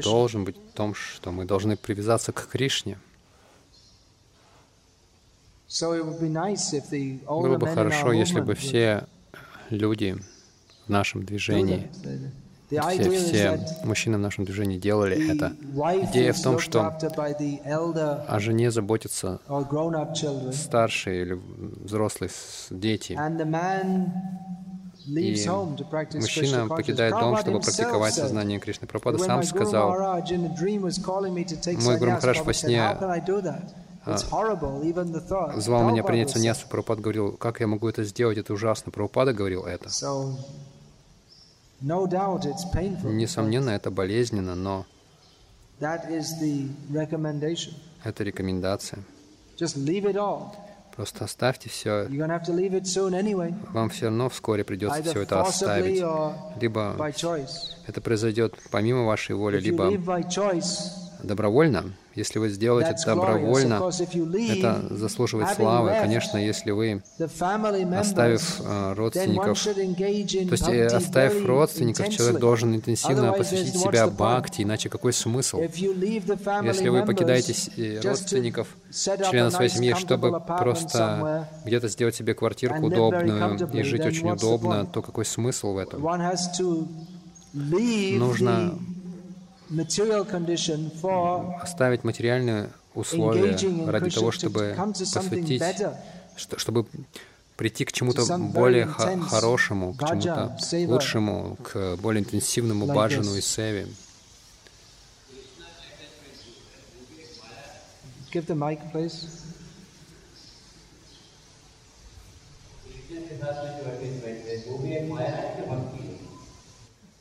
должен 0.00 0.44
быть 0.44 0.56
в 0.56 0.72
том, 0.74 0.94
что 0.94 1.32
мы 1.32 1.44
должны 1.44 1.76
привязаться 1.76 2.32
к 2.32 2.48
Кришне. 2.48 2.98
Было 7.28 7.56
бы 7.56 7.66
хорошо, 7.68 8.12
если 8.12 8.40
бы 8.40 8.54
все 8.54 9.04
люди 9.70 10.16
в 10.86 10.90
нашем 10.90 11.24
движении, 11.24 11.88
все, 12.68 13.10
все 13.10 13.60
мужчины 13.84 14.16
в 14.16 14.20
нашем 14.20 14.44
движении 14.44 14.78
делали 14.78 15.32
это. 15.32 15.52
Идея 16.10 16.32
в 16.32 16.42
том, 16.42 16.58
что 16.58 16.96
о 18.28 18.40
жене 18.40 18.70
заботятся 18.70 19.40
старшие 20.52 21.22
или 21.22 21.40
взрослые 21.84 22.30
дети. 22.70 23.18
И 25.06 25.34
мужчина 26.20 26.68
покидает 26.68 27.12
дом, 27.12 27.36
чтобы 27.38 27.60
практиковать 27.60 28.14
сознание 28.14 28.58
Кришны. 28.60 28.86
Пропада 28.86 29.18
сам 29.18 29.42
сказал, 29.44 29.90
мой 29.90 30.22
Гуру 31.98 32.10
Махарадж 32.10 32.42
во 32.42 32.52
сне 32.52 32.96
звал 35.60 35.82
меня 35.90 36.02
принять 36.02 36.30
саньясу. 36.30 36.66
Прабхупад 36.68 37.00
говорил, 37.00 37.32
как 37.32 37.60
я 37.60 37.66
могу 37.66 37.88
это 37.88 38.02
сделать, 38.04 38.38
это 38.38 38.52
ужасно. 38.54 38.90
Прабхупада 38.92 39.32
говорил 39.32 39.64
это. 39.64 39.88
Несомненно, 43.08 43.70
это 43.70 43.90
болезненно, 43.90 44.54
но 44.54 44.84
это 48.04 48.22
рекомендация. 48.24 49.02
Просто 50.96 51.24
оставьте 51.24 51.70
все. 51.70 52.06
Вам 53.72 53.88
все 53.88 54.06
равно 54.06 54.28
вскоре 54.28 54.64
придется 54.64 54.96
все 55.12 55.22
это 55.22 55.36
оставить. 55.48 56.00
Либо 56.60 56.94
это 57.86 58.00
произойдет 58.02 58.54
помимо 58.70 59.04
вашей 59.04 59.34
воли, 59.34 59.58
либо 59.60 59.84
добровольно. 61.22 61.92
Если 62.14 62.40
вы 62.40 62.48
сделаете 62.48 62.90
это 62.90 63.14
добровольно, 63.14 63.90
это 64.48 64.86
заслуживает 64.90 65.54
славы. 65.54 65.90
Конечно, 66.00 66.38
если 66.38 66.72
вы, 66.72 67.02
оставив 67.18 68.60
э, 68.60 68.92
родственников, 68.94 69.62
то 69.62 69.70
есть 69.80 70.68
э, 70.68 70.86
оставив 70.86 71.46
родственников, 71.46 72.08
человек 72.08 72.40
должен 72.40 72.74
интенсивно 72.74 73.32
посвятить 73.32 73.76
себя 73.78 74.08
бхакти, 74.08 74.62
иначе 74.62 74.88
какой 74.88 75.12
смысл? 75.12 75.60
Если 75.60 76.88
вы 76.88 77.06
покидаете 77.06 77.54
э, 77.76 78.00
родственников, 78.00 78.68
членов 78.90 79.54
своей 79.54 79.70
семьи, 79.70 79.94
чтобы 79.94 80.40
просто 80.40 81.48
где-то 81.64 81.88
сделать 81.88 82.16
себе 82.16 82.34
квартирку 82.34 82.86
удобную 82.86 83.68
и 83.72 83.82
жить 83.82 84.04
очень 84.04 84.30
удобно, 84.30 84.84
то 84.84 85.00
какой 85.00 85.24
смысл 85.24 85.74
в 85.74 85.78
этом? 85.78 86.02
Нужно 87.52 88.78
оставить 91.62 92.04
материальные 92.04 92.70
условия 92.94 93.56
ради 93.86 94.10
того, 94.10 94.32
чтобы 94.32 94.74
посвятить, 94.76 95.62
чтобы 96.36 96.86
прийти 97.56 97.84
к 97.84 97.92
чему-то 97.92 98.38
более 98.38 98.86
хорошему, 98.86 99.94
к 99.94 100.06
чему-то 100.06 100.56
лучшему, 100.86 101.56
к 101.62 101.96
более 101.96 102.22
интенсивному 102.22 102.86
баджану 102.86 103.34
и 103.34 103.40
севе. 103.40 103.86
Give 108.32 108.46
the 108.46 108.54
mic, 108.54 108.78
please. 108.92 109.26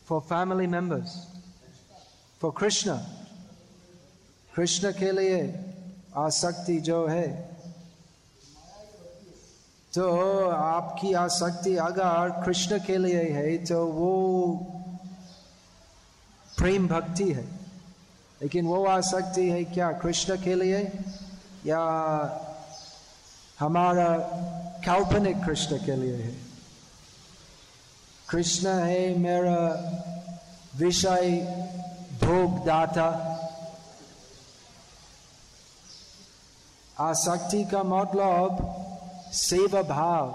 For 0.08 0.22
family 0.22 0.68
members. 0.68 1.29
For 2.42 2.52
Krishna. 2.54 3.00
Krishna 4.52 4.92
के 4.92 5.12
लिए 5.12 5.40
आसक्ति 6.18 6.78
जो 6.88 7.06
है 7.08 7.28
तो 9.94 10.08
आपकी 10.50 11.14
आसक्ति 11.16 11.76
अगर 11.80 12.30
कृष्ण 12.46 12.80
के 12.86 12.98
लिए 12.98 13.22
है 13.32 13.58
तो 13.66 13.86
वो 13.88 14.12
प्रेम 16.58 16.88
भक्ति 16.88 17.32
है 17.34 17.46
लेकिन 18.42 18.66
वो 18.66 18.84
आसक्ति 18.88 19.50
है 19.50 19.64
क्या 19.72 19.92
कृष्ण 20.02 20.38
के 20.44 20.56
लिए 20.56 20.82
या 21.66 21.80
हमारा 23.60 24.10
काल्पनिक 24.86 25.44
कृष्ण 25.46 25.78
के 25.86 25.96
लिए 25.96 26.16
है 26.16 26.36
कृष्ण 28.30 28.78
है 28.82 29.18
मेरा 29.20 29.60
विषय 30.80 31.32
भोगदाता 32.22 33.08
आसक्ति 36.98 37.64
का 37.64 37.84
मतलब 37.84 38.58
सेवा 39.34 39.82
भाव 39.90 40.32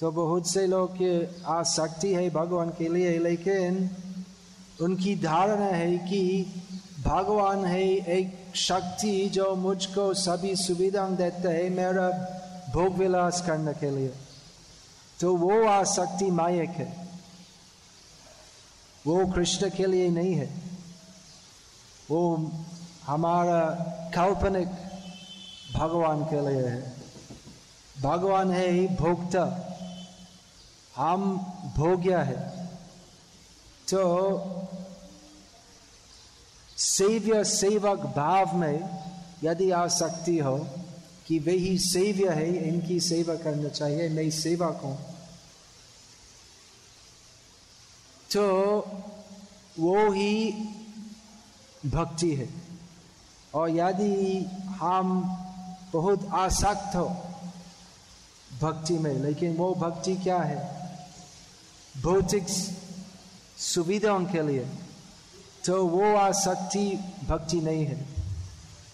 तो 0.00 0.10
बहुत 0.12 0.46
से 0.48 0.66
लोग 0.66 0.96
के 0.96 1.12
आसक्ति 1.52 2.12
है 2.14 2.28
भगवान 2.30 2.70
के 2.78 2.88
लिए 2.88 3.18
लेकिन 3.18 3.88
उनकी 4.82 5.14
धारणा 5.16 5.66
है 5.66 5.96
कि 6.08 6.22
भगवान 7.04 7.64
है 7.64 7.82
एक 8.16 8.56
शक्ति 8.56 9.14
जो 9.34 9.54
मुझको 9.56 10.12
सभी 10.14 10.54
सुविधा 10.56 11.06
देते 11.20 11.48
है 11.48 11.68
मेरा 11.70 12.08
भोग 12.74 12.98
विलास 12.98 13.42
करने 13.46 13.72
के 13.74 13.90
लिए 13.90 14.12
तो 15.20 15.34
वो 15.36 15.62
आसक्ति 15.68 16.30
मायक 16.32 16.70
है 16.76 17.01
वो 19.06 19.26
कृष्ण 19.26 19.70
के 19.70 19.86
लिए 19.86 20.10
नहीं 20.10 20.34
है। 20.34 20.54
वो 22.10 22.50
हमारा 23.06 23.60
काल्पनिक 24.14 24.68
भगवान 25.74 26.24
के 26.24 26.50
लिए 26.50 26.68
है। 26.68 26.94
भगवान 28.02 28.50
है 28.50 28.70
ही 28.70 28.88
भोक्ता। 28.88 29.68
हम 30.96 31.36
भोग्य 31.76 32.16
है। 32.16 32.66
तो 33.90 34.40
सेव्य, 36.78 37.44
सेवक 37.44 37.98
भाव 37.98 38.56
में 38.56 38.90
यदि 39.44 39.70
आसक्ति 39.70 40.38
हो 40.38 40.66
कि 41.26 41.38
वही 41.38 41.78
सेव्य 41.78 42.28
है, 42.28 42.68
इनकी 42.68 43.00
सेवा 43.00 43.34
करना 43.34 43.68
चाहिए, 43.68 44.08
मैं 44.08 44.30
सेवक 44.30 44.80
हूँ। 44.84 45.11
तो 48.32 48.78
वो 49.78 50.12
ही 50.12 50.52
भक्ति 51.86 52.34
है। 52.34 52.48
और 53.54 53.70
यदि 53.70 54.46
हम 54.68 55.22
बहुत 55.92 56.28
आसक्त 56.32 56.96
हो 56.96 57.16
भक्ति 58.60 58.98
में, 58.98 59.14
लेकिन 59.14 59.56
वो 59.56 59.74
भक्ति 59.74 60.16
क्या 60.16 60.38
है? 60.38 60.82
भौतिक 62.02 62.46
सुविधाओं 63.58 64.24
के 64.24 64.42
लिए। 64.42 64.68
तो 65.64 65.86
वो 65.86 66.16
आसक्ति 66.16 66.98
भक्ति 67.28 67.60
नहीं 67.60 67.86
है। 67.86 68.06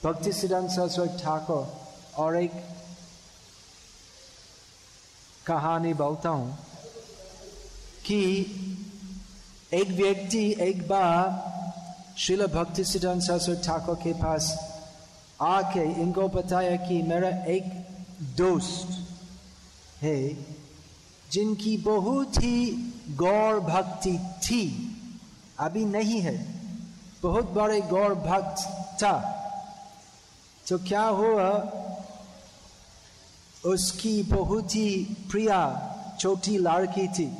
भक्ति 0.04 0.32
सिद्धांत 0.32 0.70
सरस्वती 0.70 1.22
ठाकुर 1.22 1.80
और 2.16 2.36
एक 2.36 2.52
कहानी 5.46 5.94
बोलता 5.94 6.28
हूँ 6.28 6.58
कि 8.06 8.44
एक 9.74 9.88
व्यक्ति, 9.88 10.56
एक 10.60 10.88
बार 10.88 11.48
शिल 12.18 12.46
भक्ति 12.46 12.84
सिद्धांत 12.84 13.22
सरस्वती 13.22 13.66
ठाकुर 13.66 13.94
के 13.94 14.12
पास 14.12 14.72
आके 15.40 15.80
इनको 15.80 16.28
बताया 16.28 16.76
कि 16.76 17.02
मेरा 17.02 17.28
एक 17.28 17.64
दोस्त 18.22 19.08
है, 20.02 20.46
जिनकी 21.32 21.76
बहुत 21.76 22.36
ही 22.36 22.70
गौर 23.08 23.60
भक्ति 23.60 24.18
थी। 24.18 24.94
अभी 25.58 25.84
नहीं 25.84 26.20
है। 26.20 26.54
बहुत 27.22 27.50
बड़े 27.50 27.80
गौर 27.80 28.14
भक्त 28.14 28.62
था। 29.02 29.34
तो 30.68 30.78
क्या 30.78 31.02
हुआ? 31.02 31.48
उसकी 33.64 34.22
बहुत 34.22 34.74
ही 34.74 35.16
प्रिया, 35.30 35.94
छोटी 36.20 36.58
लड़की 36.58 37.08
थी। 37.08 37.36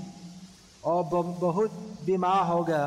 और 0.85 1.05
बहुत 1.05 1.88
बीमार 2.05 2.47
हो 2.47 2.63
गया 2.65 2.87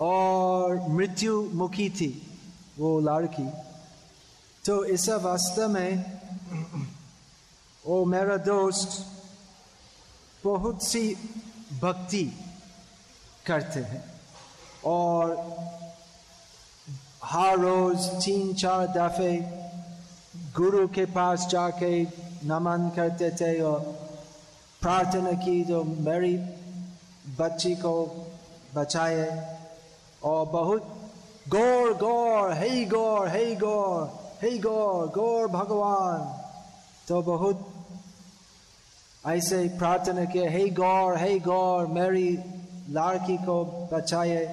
और 0.00 0.88
मृत्यु 0.88 1.42
मुखी 1.54 1.88
थी 1.90 2.10
वो 2.78 2.98
लड़की। 3.00 3.48
तो 4.64 4.84
इस 4.84 5.08
वास्तव 5.08 5.68
में 5.68 6.20
वो 7.86 8.04
मेरा 8.04 8.36
दोस्त 8.36 9.06
बहुत 10.44 10.82
सी 10.84 11.16
भक्ति 11.80 12.24
करते 13.46 13.80
हैं 13.80 14.04
और 14.84 15.34
हर 17.24 17.58
रोज 17.58 18.06
तीन 18.24 18.52
चार 18.54 18.86
दफे 18.86 19.34
गुरु 20.56 20.86
के 20.88 21.04
पास 21.06 21.46
जाके 21.46 22.02
नमन 22.44 22.90
करते 22.96 23.30
थे 23.30 23.60
और 23.60 23.80
प्रार्थना 24.80 25.32
की 25.44 25.62
जो 25.64 25.82
मेरी 25.84 26.36
बच्ची 27.38 27.74
को 27.74 27.92
बचाए 28.74 29.26
और 30.24 30.46
बहुत 30.46 30.82
गौर 31.48 31.92
गौर, 31.94 32.52
हे 32.52 32.84
गौर 32.84 33.28
हे 33.28 33.54
गौर 33.56 34.38
हे 34.42 34.58
गौर 34.58 35.08
गौर 35.08 35.46
भगवान। 35.48 36.18
तो 37.08 37.22
बहुत 37.22 37.66
ऐसे 39.26 39.68
प्रार्थना 39.78 40.24
किए 40.24 40.48
हे 40.48 40.68
गौर 40.70 41.18
हे 41.18 41.38
गौर, 41.38 41.86
मेरी 41.86 42.30
लड़की 42.90 43.36
को 43.36 43.64
बचाए। 43.92 44.44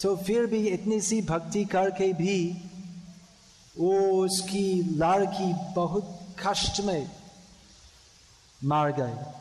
तो 0.00 0.16
फिर 0.16 0.46
भी 0.46 0.66
इतनी 0.68 1.00
सी 1.00 1.20
भक्ति 1.22 1.64
करके 1.64 2.12
भी 2.12 2.38
वो 3.78 3.98
उसकी 4.24 4.96
लड़की 4.98 5.52
बहुत 5.74 6.18
कष्ट 6.46 6.80
में 6.80 7.10
मार 8.64 8.92
गए। 8.92 9.37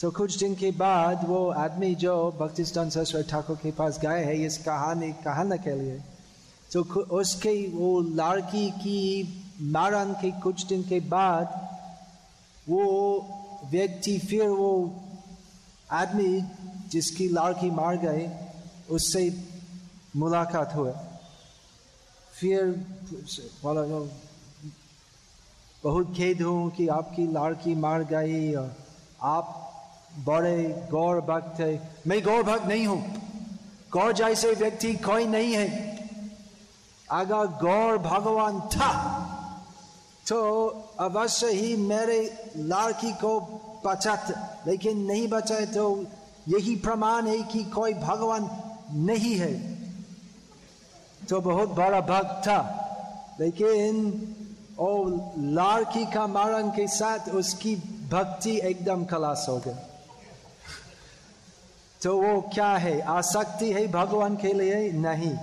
तो 0.00 0.10
कुछ 0.10 0.38
दिन 0.38 0.54
के 0.54 0.70
बाद 0.72 1.24
वो 1.28 1.48
आदमी 1.58 1.94
जो 1.94 2.14
भक्ति 2.40 2.64
सरस्वती 2.64 3.30
ठाकुर 3.30 3.56
के 3.56 3.70
पास 3.72 3.98
गए 3.98 4.24
हैं 4.24 4.34
इस 4.46 4.58
कहानी 4.58 5.12
कहने 5.22 5.58
के 5.58 5.74
लिए 5.80 6.00
तो 6.70 6.82
उसके 7.18 7.54
वो 7.68 8.00
लड़की 8.00 8.70
की 8.78 9.00
मारन 9.72 10.12
के 10.22 10.30
कुछ 10.40 10.64
दिन 10.66 10.82
के 10.82 11.00
बाद 11.08 11.60
वो 12.68 12.84
व्यक्ति 13.70 14.18
फिर 14.20 14.48
वो 14.50 14.72
आदमी 15.92 16.30
जिसकी 16.92 17.28
लड़की 17.28 17.70
मार 17.70 17.96
गए 17.96 18.30
उससे 18.90 19.24
मुलाकात 20.16 20.74
हुए 20.74 20.92
फिर 22.32 22.70
बोला 23.62 23.82
बहुत 25.84 26.14
खेद 26.16 26.42
हूँ 26.42 26.70
कि 26.70 26.86
आपकी 26.90 27.26
लड़की 27.32 27.74
मार 27.76 28.04
गई 28.04 28.54
और 28.54 28.74
आप 29.22 29.63
बड़े 30.18 30.88
गौर 30.90 31.20
भक्त 31.20 31.60
है। 31.60 31.72
मैं 32.06 32.22
गौर 32.24 32.42
भक्त 32.42 32.66
नहीं 32.66 32.86
हूँ। 32.86 33.02
गौर 33.92 34.12
जैसे 34.12 34.52
व्यक्ति 34.54 34.92
कोई 35.00 35.26
नहीं 35.26 35.52
है। 35.54 35.68
अगर 37.08 37.46
गौर 37.60 37.98
भगवान 38.00 38.60
था 38.68 38.90
तो 40.26 40.36
अवश्य 41.00 41.46
ही 41.48 41.74
मेरे 41.78 42.20
लड़की 42.56 43.12
को 43.14 43.38
बचाते, 43.86 44.34
लेकिन 44.66 45.04
नहीं 45.04 45.26
बचाए 45.28 45.66
तो 45.66 45.84
यही 46.48 46.74
प्रमाण 46.76 47.26
है 47.26 47.38
कि 47.52 47.64
कोई 47.64 47.94
भगवान 47.94 48.48
नहीं 49.04 49.34
है। 49.36 49.52
तो 51.28 51.40
बहुत 51.40 51.68
बड़ा 51.70 52.00
भक्त 52.02 52.46
था, 52.46 53.36
लेकिन 53.40 53.96
ओ 54.78 55.06
लड़की 55.58 56.04
का 56.06 56.26
मारण 56.26 56.68
के 56.70 56.86
साथ 56.88 57.28
उसकी 57.34 57.74
भक्ति 58.10 58.56
एकदम 58.64 59.04
खलास 59.04 59.46
हो 59.48 59.56
गई। 59.58 59.93
तो 62.04 62.22
वो 62.22 62.40
क्या 62.54 62.76
है? 62.76 63.00
आसक्ति 63.00 63.72
है 63.72 63.88
भगवान 63.88 64.36
के 64.36 64.52
लिए? 64.52 64.92
नहीं। 64.92 65.36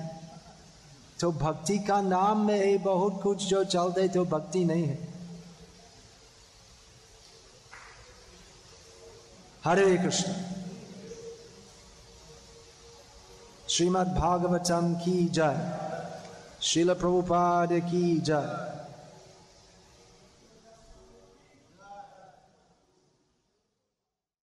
तो 1.20 1.32
भक्ति 1.32 1.80
का 1.80 2.02
नाम 2.02 2.48
में 2.48 2.72
है 2.72 2.78
बहुत 2.78 3.22
कुछ 3.24 3.46
जो 3.46 3.64
चलते 3.64 4.08
तो 4.08 4.26
भक्ति 4.26 4.66
नहीं 4.66 4.84
है। 4.84 5.08
हरे 9.66 9.98
कृष्ण। 9.98 10.34
श्रीमद् 13.70 14.10
भागवतम 14.10 14.94
की 14.94 15.26
जय। 15.26 15.80
शिल 16.62 16.94
प्रभुपाद 16.94 17.70
की 17.74 18.18
जय। 18.18 18.81